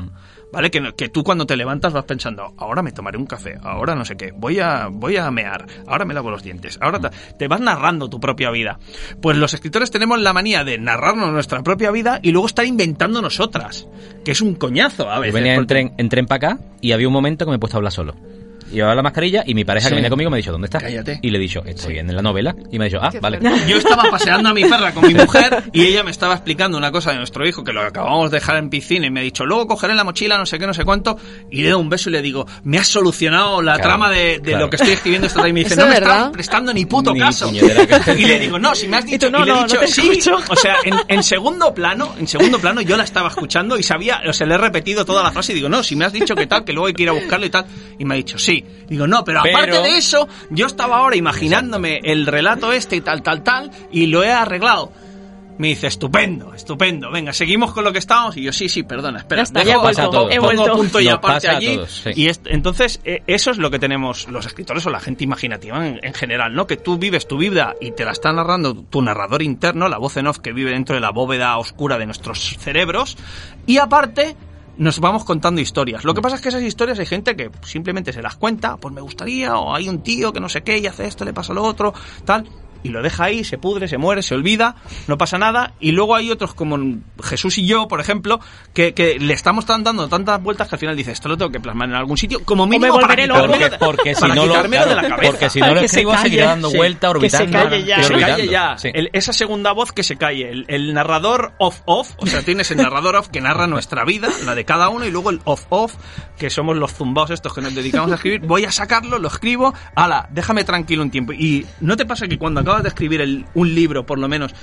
[0.52, 0.70] ¿vale?
[0.70, 3.94] Que, no- que tú cuando te levantas vas pensando, ahora me tomaré un café, ahora
[3.94, 6.98] no sé qué, voy a, voy a mear, ahora me lavo los dientes, ahora
[7.38, 8.78] te vas narrando tu propia vida.
[9.22, 13.22] Pues los escritores tenemos la manía de narrarnos nuestra propia vida y luego estar inventando
[13.22, 13.86] nosotras,
[14.24, 15.34] que es un coñazo a Yo veces.
[15.34, 17.58] venía en porque- tren, en tren para acá y había un momento que me he
[17.58, 18.14] puesto a hablar solo.
[18.72, 19.90] Llevaba la mascarilla y mi pareja Sí.
[19.90, 20.82] que venía conmigo me ha dicho, ¿dónde estás?
[20.82, 21.18] Cállate.
[21.22, 22.54] Y le he dicho, estoy en la novela.
[22.70, 23.38] Y me ha dicho, ah, Qué vale.
[23.40, 23.60] fuerte.
[23.68, 26.90] Yo estaba paseando a mi perra con mi mujer y ella me estaba explicando una
[26.90, 29.46] cosa de nuestro hijo que lo acabamos de dejar en piscina y me ha dicho,
[29.46, 31.16] luego cogeré la mochila, no sé qué, no sé cuánto,
[31.50, 34.38] y le doy un beso y le digo, me has solucionado la Claro, trama de,
[34.38, 34.60] de claro.
[34.64, 35.50] lo que estoy escribiendo esta tarde".
[35.50, 36.16] Y me dice, ¿Eso no me verdad?
[36.18, 37.50] estás prestando ni puto Ni caso.
[38.16, 39.62] Y le digo, no, si me has Y dicho, tú, no, y le he no,
[39.64, 40.00] dicho, no sí.
[40.10, 40.38] escucho.
[40.48, 44.20] O sea, en, en segundo plano, en segundo plano yo la estaba escuchando y sabía,
[44.28, 46.34] o sea, le he repetido toda la frase y digo, no, si me has dicho
[46.34, 47.66] que tal, que luego hay que ir a buscarlo y tal.
[47.98, 48.55] Y me ha dicho, sí.
[48.88, 53.00] Digo, no, pero aparte Pero- de eso, yo estaba ahora imaginándome el relato este y
[53.00, 54.92] tal, tal, tal, y lo he arreglado.
[55.58, 57.10] Me dice, estupendo, estupendo.
[57.10, 58.36] Venga, seguimos con lo que estábamos.
[58.36, 59.38] Y yo, sí, sí, perdona, espera.
[59.38, 60.30] Ya está, dejo- ya a vuelto, todos.
[60.30, 60.76] he pongo vuelto.
[60.76, 61.76] punto y Nos aparte a allí.
[61.76, 62.10] todos, sí.
[62.14, 65.86] Y es- entonces, eh, eso es lo que tenemos los escritores o la gente imaginativa
[65.86, 66.66] en, en general, ¿no?
[66.66, 70.18] Que tú vives tu vida y te la está narrando tu narrador interno, la voz
[70.18, 73.16] en off que vive dentro de la bóveda oscura de nuestros cerebros.
[73.64, 74.36] Y aparte,
[74.78, 76.04] nos vamos contando historias.
[76.04, 78.94] Lo que pasa es que esas historias hay gente que simplemente se las cuenta, pues
[78.94, 81.54] me gustaría, o hay un tío que no sé qué y hace esto, le pasa
[81.54, 82.48] lo otro, tal.
[82.86, 84.76] Y lo deja ahí, se pudre, se muere, se olvida,
[85.08, 85.72] no pasa nada.
[85.80, 86.78] Y luego hay otros como
[87.22, 88.40] Jesús y yo, por ejemplo,
[88.72, 91.60] que, que le estamos dando tantas vueltas que al final dice, esto lo tengo que
[91.60, 93.58] plasmar en algún sitio, como mínimo para volveré quitármelo loco.
[93.70, 95.30] Porque, porque si para no lo, quitármelo de la claro, cabeza.
[95.32, 96.22] porque si no lo Que se escribo calle.
[96.22, 96.76] seguirá dando Sí.
[96.76, 97.68] vuelta, Que se orbitando.
[97.70, 97.96] calle ya.
[97.96, 98.36] Que se orbitando.
[98.36, 98.78] calle ya.
[98.78, 98.90] Sí.
[98.94, 100.50] El- esa segunda voz que se calle.
[100.50, 104.54] El, el narrador off-off, o sea, tienes el narrador off que narra nuestra vida, la
[104.54, 105.94] de cada uno, y luego el off-off,
[106.38, 108.40] que somos los zumbaos estos que nos dedicamos a escribir.
[108.42, 111.32] Voy a sacarlo, lo escribo, ala, déjame tranquilo un tiempo.
[111.32, 114.54] Y ¿no te pasa que cuando acabas de escribir el- un libro, por lo menos,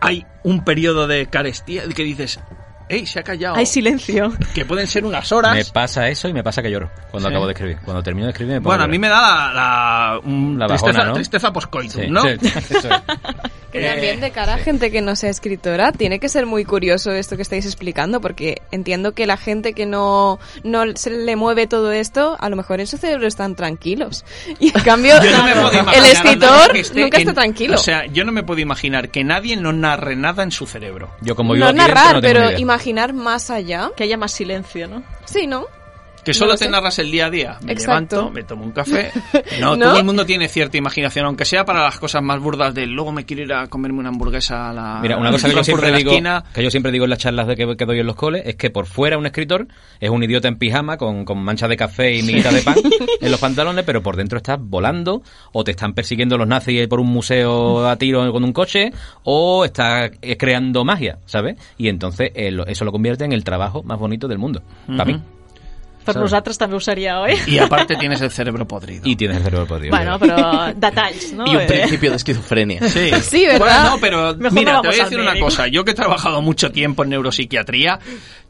[0.00, 2.40] hay un periodo de carestía que dices,
[2.94, 3.56] hey, se ha callado?
[3.56, 4.32] Hay silencio.
[4.54, 5.54] que pueden ser unas horas.
[5.54, 7.34] Me pasa eso y me pasa que lloro cuando Sí.
[7.34, 7.78] acabo de escribir.
[7.84, 10.66] Cuando termino de escribir me pongo Bueno, a mí me da la, la, un- La
[10.66, 11.14] tristeza, bajona, ¿no?
[11.14, 12.22] tristeza post-coitum, Sí, ¿no?
[12.22, 12.28] sí,
[12.70, 13.02] eso es.
[13.72, 17.10] Que también de cara a gente que no sea escritora, tiene que ser muy curioso
[17.10, 21.66] esto que estáis explicando, porque entiendo que la gente que no, no se le mueve
[21.66, 24.24] todo esto, a lo mejor en su cerebro están tranquilos.
[24.60, 27.74] Y en cambio, no el escritor nunca en- está tranquilo.
[27.74, 31.10] O sea, yo no me puedo imaginar que nadie no narre nada en su cerebro.
[31.20, 32.58] Yo como vivo no dentro, narrar, pero idea.
[32.84, 33.90] Imaginar más allá.
[33.96, 35.02] Que haya más silencio, ¿no?
[35.24, 35.66] Sí, ¿no?
[36.24, 36.70] Que solo lo te sé.
[36.70, 37.58] narras el día a día.
[37.64, 38.16] Me Exacto.
[38.16, 39.10] levanto, me tomo un café.
[39.60, 39.86] No, ¿No?
[39.90, 43.12] todo el mundo tiene cierta imaginación, aunque sea para las cosas más burdas de luego
[43.12, 45.92] me quiero ir a comerme una hamburguesa a la Mira, una cosa que yo siempre
[45.92, 46.12] digo,
[46.52, 48.56] que yo siempre digo en las charlas de que, que doy en los coles, es
[48.56, 49.66] que por fuera un escritor
[50.00, 52.74] es un idiota en pijama con, con manchas de café y miguitas de pan
[53.20, 55.22] en los pantalones, pero por dentro estás volando
[55.52, 58.90] o te están persiguiendo los nazis por un museo a tiro con un coche
[59.24, 61.56] o estás eh, creando magia, ¿sabes?
[61.78, 65.04] Y entonces eh, lo- eso lo convierte en el trabajo más bonito del mundo, para
[65.04, 65.20] mí.
[66.04, 66.22] Per Saps?
[66.22, 67.34] nosaltres també ho seria, oi?
[67.46, 69.02] Y aparte tienes el cerebro podrido.
[69.08, 69.96] Y tienes el cerebro podrido.
[69.96, 71.46] Bueno, però detalls, no?
[71.50, 72.88] Y un Eh, principio de esquizofrenia.
[72.88, 73.58] Sí, Sí, ¿verdad?
[73.58, 75.66] Bueno, no, pero Mejor mira, no te voy a decir una cosa.
[75.68, 77.98] Yo que he trabajado mucho tiempo en neuropsiquiatría,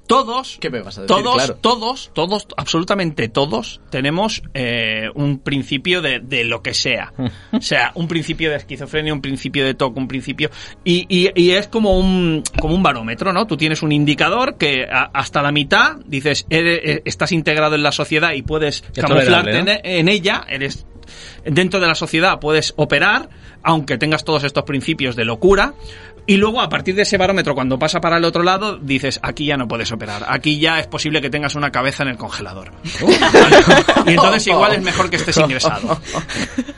[0.07, 1.17] todos, ¿Qué me vas a decir?
[1.17, 1.57] todos, Claro.
[1.61, 7.13] todos, todos, absolutamente todos tenemos eh, un principio de, de lo que sea.
[7.53, 10.51] O sea, un principio de esquizofrenia, un principio de TOC, un principio...
[10.85, 13.47] Y, y- y es como un, como un barómetro, ¿no?
[13.47, 17.83] Tú tienes un indicador que a- hasta la mitad dices, eres- eh, estás integrado en
[17.83, 20.87] la sociedad y puedes Es camuflarte en, en ella, eres
[21.45, 23.29] dentro de la sociedad puedes operar,
[23.63, 25.75] aunque tengas todos estos principios de locura.
[26.27, 29.45] Y luego, a partir de ese barómetro, cuando pasa para el otro lado, dices, aquí
[29.47, 30.25] ya no puedes operar.
[30.27, 32.72] Aquí ya es posible que tengas una cabeza en el congelador.
[34.07, 36.01] y entonces igual es mejor que estés ingresado.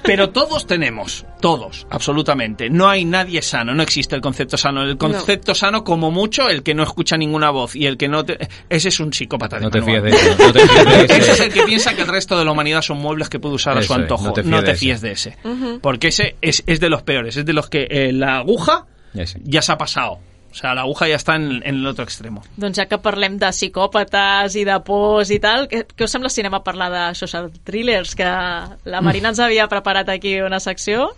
[0.02, 2.70] Pero todos tenemos, todos, absolutamente.
[2.70, 4.82] No hay nadie sano, no existe el concepto sano.
[4.82, 8.24] El concepto sano, como mucho, el que no escucha ninguna voz y el que no
[8.24, 8.48] te...
[8.68, 10.36] Ese es un psicópata de no te fíes de eso.
[10.38, 11.44] No te fíes de Ese es ese.
[11.46, 13.82] el que piensa que el resto de la humanidad son muebles que puede usar a
[13.82, 14.24] su Eso es, antojo.
[14.24, 14.78] no te fíes no de te ese.
[14.80, 15.36] fíes de ese.
[15.80, 17.36] Porque ese es, es de los peores.
[17.36, 18.86] Es de los que eh, la aguja
[19.18, 19.40] Ese.
[19.44, 20.18] ya se ha pasado.
[20.50, 22.42] O sea, la aguja ya está en, en el otro extremo.
[22.56, 26.30] Doncs ja que parlem de psicòpates i de pors i tal, què, què us sembla
[26.32, 28.14] si anem a parlar de social thrillers?
[28.16, 31.10] Que la Marina ens havia preparat aquí una secció.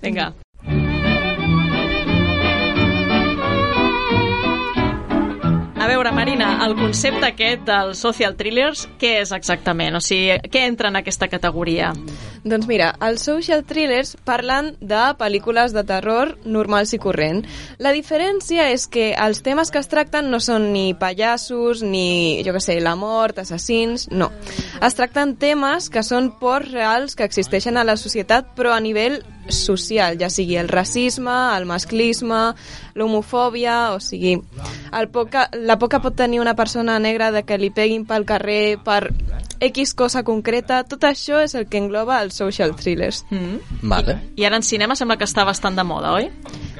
[0.00, 0.32] Vinga.
[5.86, 9.94] Veure, Marina, el concepte aquest dels social thrillers, què és exactament?
[9.94, 11.92] O sigui, què entra en aquesta categoria?
[12.42, 17.44] Doncs mira, els social thrillers parlen de pel·lícules de terror normals i corrent.
[17.78, 22.56] La diferència és que els temes que es tracten no són ni pallassos, ni, jo
[22.56, 24.08] que sé, la mort, assassins...
[24.10, 24.32] No.
[24.82, 29.20] Es tracten temes que són pors reals que existeixen a la societat, però a nivell
[29.48, 32.54] social, ja sigui el racisme, el masclisme,
[32.96, 34.36] l'homofòbia, o sigui,
[34.92, 38.26] el poca, la por que pot tenir una persona negra de que li peguin pel
[38.28, 39.12] carrer per
[39.60, 43.24] X cosa concreta, tot això és el que engloba els social thrillers.
[43.30, 43.80] Mm.
[43.88, 44.18] Vale.
[44.36, 46.30] I ara en cinema sembla que està bastant de moda, oi?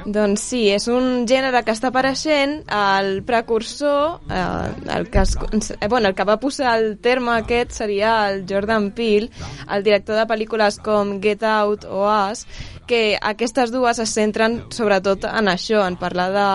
[0.07, 5.33] Doncs sí, és un gènere que està apareixent, el precursor, eh, el, que es,
[5.73, 9.31] eh, bueno, el que va posar el terme aquest seria el Jordan Peele,
[9.67, 12.45] el director de pel·lícules com Get Out o Us,
[12.87, 16.47] que aquestes dues es centren sobretot en això, en parlar de,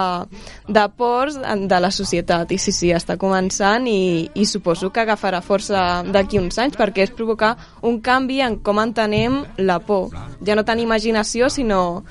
[0.72, 2.50] de pors de la societat.
[2.52, 7.06] I sí, sí, està començant i, i suposo que agafarà força d'aquí uns anys perquè
[7.06, 10.10] és provocar un canvi en com entenem la por.
[10.44, 12.02] Ja no tant imaginació, sinó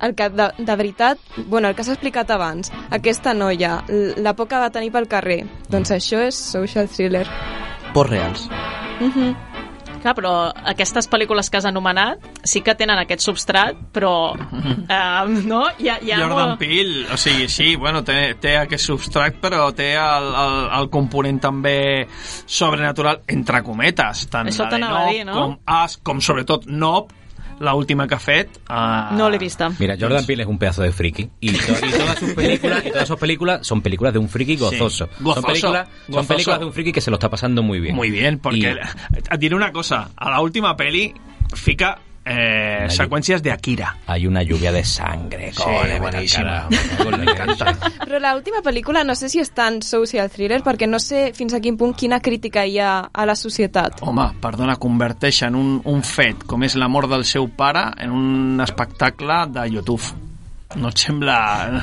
[0.00, 3.80] el que de, de veritat, bueno, el que s'ha explicat abans, aquesta noia,
[4.16, 7.26] la por que va tenir pel carrer, doncs això és social thriller.
[7.94, 8.48] Por reals.
[10.00, 10.30] Clar, però
[10.72, 14.32] aquestes pel·lícules que has anomenat sí que tenen aquest substrat, però...
[14.32, 15.62] Eh, no?
[15.78, 19.36] Hi ha, hi ha Jordan molt- Peele, o sigui, sí, bueno, té, té aquest substrat,
[19.42, 21.76] però té el, el, el component també
[22.46, 25.34] sobrenatural, entre cometes, tant Això la de Nope dir, no?
[25.36, 27.14] com As, com sobretot Nope,
[27.60, 28.48] la última que ha fet.
[28.68, 29.70] Uh, No l'he vista.
[29.78, 31.30] Mira, Jordan Peele es un pedazo de friki.
[31.40, 34.56] Y, to- y todas sus películas, y todas sus películas son películas de un friki
[34.56, 35.08] gozoso.
[35.20, 37.94] gozoso, Son, películas, son películas de un friki que se lo está pasando muy bien.
[37.94, 41.14] Muy bien, porque Y- diré una cosa, a la última peli
[41.54, 43.96] fica eh, seqüències de Akira.
[44.06, 45.52] Hay una lluvia de sangre.
[45.52, 47.70] Sí, encanta.
[47.70, 47.90] leche.
[48.04, 51.60] Però l'última pel·lícula no sé si és tan social thriller perquè no sé fins a
[51.60, 54.02] quin punt quina crítica hi ha a la societat.
[54.02, 58.64] Home, perdona, converteixen un, un fet com és la mort del seu pare en un
[58.64, 60.29] espectacle de YouTube.
[60.76, 61.82] No et sembla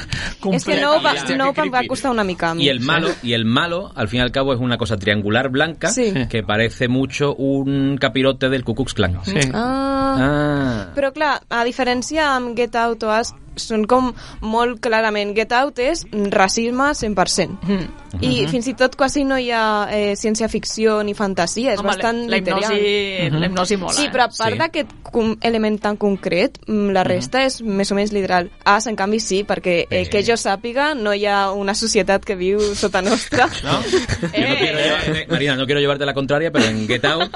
[0.53, 2.55] És que no, va, no em va costar una mica a.
[2.55, 5.49] Y el malo, y el malo, al fin y al cabo, es una cosa triangular
[5.49, 6.13] blanca Sí.
[6.29, 9.19] que parece mucho un capirote del Ku Klux Klan.
[9.25, 9.39] Sí.
[9.53, 10.93] Ah, Ah.
[10.95, 15.79] però clar, a diferència amb Get Out o Us, són com molt clarament Get Out
[15.79, 17.57] és racisme 100%.
[17.67, 17.87] Mm.
[18.23, 22.23] I fins i tot quasi no hi ha eh, ciència-ficció ni fantasia, és Home, bastant
[22.29, 22.63] la literal.
[22.63, 23.93] hipnosi, la hipnosi mola.
[23.93, 24.11] Sí, eh?
[24.13, 24.57] però a part Sí.
[24.59, 28.49] d'aquest com- element tan concret, mm, la resta és més o menys literal.
[28.65, 30.09] As, en canvi, sí, perquè eh, Eh.
[30.09, 33.47] que jo sàpiga no hi ha una societat que viu sota nostra.
[33.63, 33.81] No?
[34.33, 37.31] Yo no quiero llevarte- Marina, no quiero llevarte la contraria, pero en Get Out,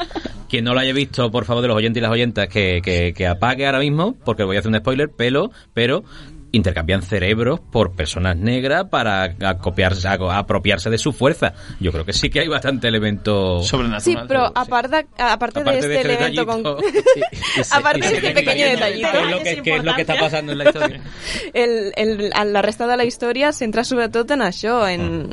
[0.51, 3.13] quien no lo haya visto, por favor, de los oyentes y las oyentas, que, que,
[3.13, 6.03] que apague ahora mismo, porque voy a hacer un spoiler, pero, pero
[6.51, 11.53] intercambian cerebros por personas negras para acopiarse, apropiarse de su fuerza.
[11.79, 13.61] Yo creo que sí que hay bastante elemento...
[13.63, 14.01] Sobrenatural.
[14.01, 16.75] Sí, de, aparte, Aparte de de este elemento detallito.
[16.75, 16.85] con...
[17.57, 19.11] Ese- Aparte de ese este pequeño detallito, detallito.
[19.11, 21.01] ¿Qué es lo que, qué es lo que está pasando en la historia?
[21.53, 25.29] el, el, la resta de la història es centra sobretot en això, en,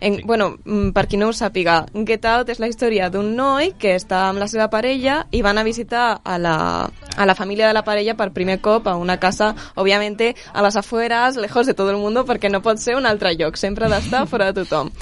[0.00, 3.72] en, bueno, mm, per qui no ho sàpiga, Get Out és la història d'un noi
[3.78, 6.54] que està amb la seva parella i van a visitar a la,
[7.16, 10.76] a la família de la parella per primer cop a una casa, obviamente, a les
[10.76, 13.92] afueras, lejos de todo el mundo, perquè no pot ser un altre lloc, sempre ha
[13.92, 14.92] d'estar fora de tothom.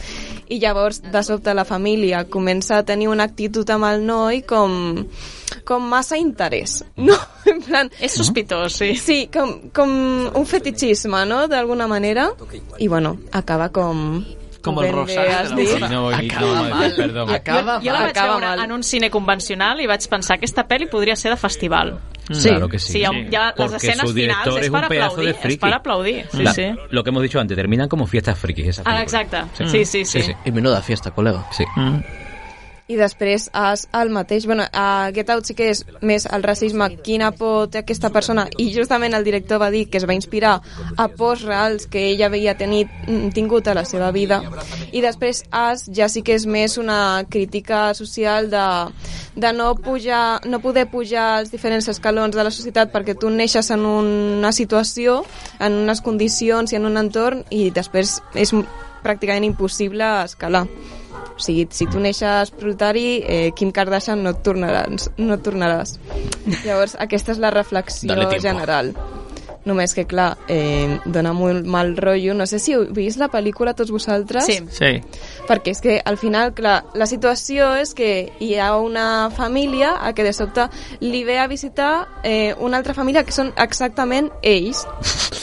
[0.48, 5.04] I llavors, de sobte, la família comença a tenir una actitud amb el noi com,
[5.68, 7.16] com massa interès, no?
[7.52, 8.94] En plan, És sospitós, sí.
[8.96, 9.90] Sí, com, com
[10.32, 12.30] un fetichisme, no?, d'alguna manera.
[12.78, 14.22] I, bueno, acaba com...
[14.62, 14.86] Com el
[15.56, 15.68] dit.
[15.80, 15.88] l'Aurora.
[15.88, 16.94] No, y- Acaba no, mal.
[16.96, 17.30] perdón.
[17.30, 18.64] Acaba jo la vaig Acaba veure mal.
[18.64, 21.98] en un cine convencional i vaig pensar que aquesta pel·li podria ser de festival.
[22.30, 22.48] Sí.
[22.48, 22.92] Claro que sí.
[22.92, 23.04] Sí, Sí.
[23.04, 25.58] ha les Porque escenes su director finals, es un pedazo aplaudir, de és friki.
[25.60, 26.26] per aplaudir.
[26.30, 26.62] Sí, La- sí.
[26.90, 29.24] Lo que hemos dicho antes, terminan como fiestas frikis esas Ah, películas.
[29.24, 29.68] exacte.
[29.68, 30.22] Sí, sí, sí.
[30.22, 30.32] Sí, sí.
[30.44, 31.44] Y menuda fiesta, colega.
[31.50, 31.64] Sí.
[31.76, 31.98] Mm.
[32.90, 36.88] I després has el mateix, bueno, a Get Out sí que és més el racisme,
[37.06, 40.56] quina por té aquesta persona, i justament el director va dir que es va inspirar
[40.98, 44.42] a pors reals que ell havia tenit, mm, tingut a la seva vida.
[44.92, 48.66] I després As ja sí que és més una crítica social de,
[49.36, 53.70] de no, pujar, no poder pujar als diferents escalons de la societat perquè tu neixes
[53.70, 55.22] en una situació,
[55.60, 58.52] en unes condicions i en un entorn i després és
[59.02, 60.66] pràcticament impossible escalar.
[61.42, 65.08] O sigui, si tu neixes proletari, eh, Kim Kardashian no et tornaràs.
[65.18, 65.96] No et tornaràs.
[66.62, 68.92] Llavors, aquesta és la reflexió general.
[69.64, 72.34] Només que, clar, eh, dona molt mal rotllo.
[72.34, 74.44] No sé si heu vist la pel·lícula tots vosaltres.
[74.48, 74.56] Sí.
[74.74, 75.00] Sí.
[75.46, 80.12] Perquè és que al final, clar, la situació és que hi ha una família a
[80.14, 80.66] que de sobte
[81.00, 84.82] li ve a visitar eh, una altra família que són exactament ells,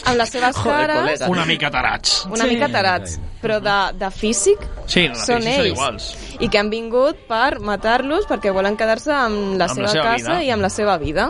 [0.05, 1.29] amb les seves Joder, cares, col·lega.
[1.31, 2.25] Una mica tarats.
[2.29, 5.67] una mica tarats, però de, de físic Sí, no, són són ells.
[5.71, 6.09] iguals.
[6.43, 10.03] I que han vingut per matar-los perquè volen quedar-se amb la Amb seva la seva
[10.03, 10.43] casa vida.
[10.43, 11.29] i amb la seva vida.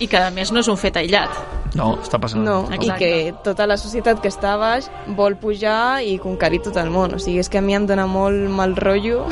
[0.00, 1.53] I que, a més, no és un fet aïllat.
[1.74, 2.44] No, està passant.
[2.46, 6.90] No, i que tota la societat que està baix vol pujar i conquerir tot el
[6.94, 7.14] món.
[7.16, 9.24] O sigui, és que a mi em dona molt mal rotllo.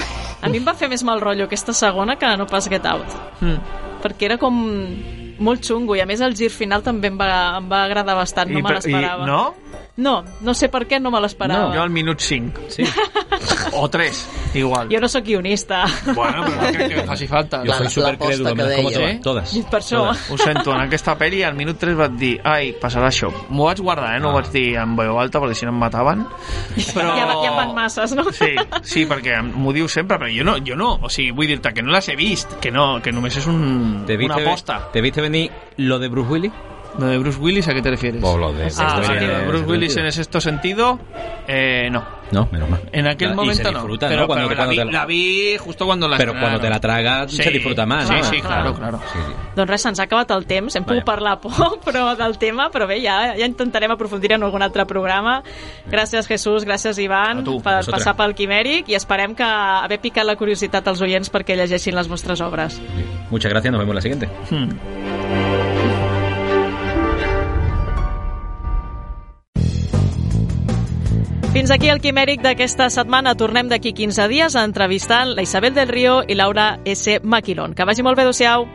[0.43, 3.07] A mi em va fer més mal rotllo aquesta segona que no pas Get Out.
[3.40, 3.59] Mm.
[4.03, 4.59] Perquè era com
[5.43, 8.51] molt xungo i a més el gir final també em va, em va agradar bastant,
[8.51, 9.26] no me per- l'esperava.
[9.26, 9.55] no?
[9.95, 11.74] No, no sé per què no me l'esperava.
[11.74, 12.68] Jo al minut 5.
[12.72, 12.84] Sí.
[13.74, 14.18] O 3,
[14.55, 14.88] igual.
[14.93, 15.84] Jo no sóc guionista.
[16.14, 17.61] Bueno, però no crec que faci falta.
[17.64, 19.20] Jo La- soy la súper posta crédulo, que me las como todas.
[19.22, 19.55] todas.
[19.70, 19.97] Per això.
[20.03, 20.30] Todas.
[20.30, 23.30] Ho sento, en aquesta pel·li al minut 3 vaig dir ai, passarà això.
[23.49, 24.20] M'ho vaig guardar, eh?
[24.20, 26.24] no ho vaig dir en veu alta perquè si no em mataven.
[26.93, 27.14] Però...
[27.16, 28.26] Ja, ja van masses, no?
[28.32, 30.99] Sí, sí, perquè m'ho diu sempre, però jo no, jo no.
[31.03, 34.05] O sigui, vull dir-te que no les he vist, que no, que només és un,
[34.07, 34.90] ¿Te una aposta.
[34.93, 36.53] ¿Te viste venir lo de Bruce Willis?
[36.99, 38.22] ¿Lo de Bruce Willis a qué te refieres?
[38.22, 39.32] O lo de Ah, vale, Sentido.
[39.32, 40.99] lo de Bruce Willis en sexto sentido,
[41.49, 42.05] eh, no.
[42.32, 42.80] No, menos mal.
[42.93, 43.78] En aquel Y se momento no.
[43.80, 44.26] disfruta, pero ¿no?
[44.26, 46.70] Cuando, pero cuando la, te vi, la- la vi justo cuando la Pero cuando te
[46.70, 47.43] la tragas Sí.
[47.43, 48.24] se disfruta más, Sí, ¿no?
[48.24, 49.01] sí, claro, claro.
[49.12, 49.32] Sí, sí.
[49.55, 50.74] Doncs res, se'ns ha acabat el temps.
[50.76, 51.53] Hem pogut parlar poc
[51.84, 55.43] però del tema, però bé, ja, ja intentarem aprofundir en algun altre programa.
[55.90, 57.95] Gràcies, Jesús, gràcies, Ivan, tu, per vosaltres.
[57.99, 62.09] passar pel Quimèric i esperem que haver picat la curiositat als oients perquè llegeixin les
[62.09, 62.80] vostres obres.
[63.30, 64.28] Muchas gracias, nos vemos la siguiente.
[64.51, 65.41] Hmm.
[71.53, 73.34] Fins aquí el Quimèric d'aquesta setmana.
[73.36, 77.20] Tornem d'aquí 15 dies entrevistant la Isabel del Río i Laura S.
[77.22, 77.76] Maquilón.
[77.76, 78.70] Que vagi molt bé, adeu-siau.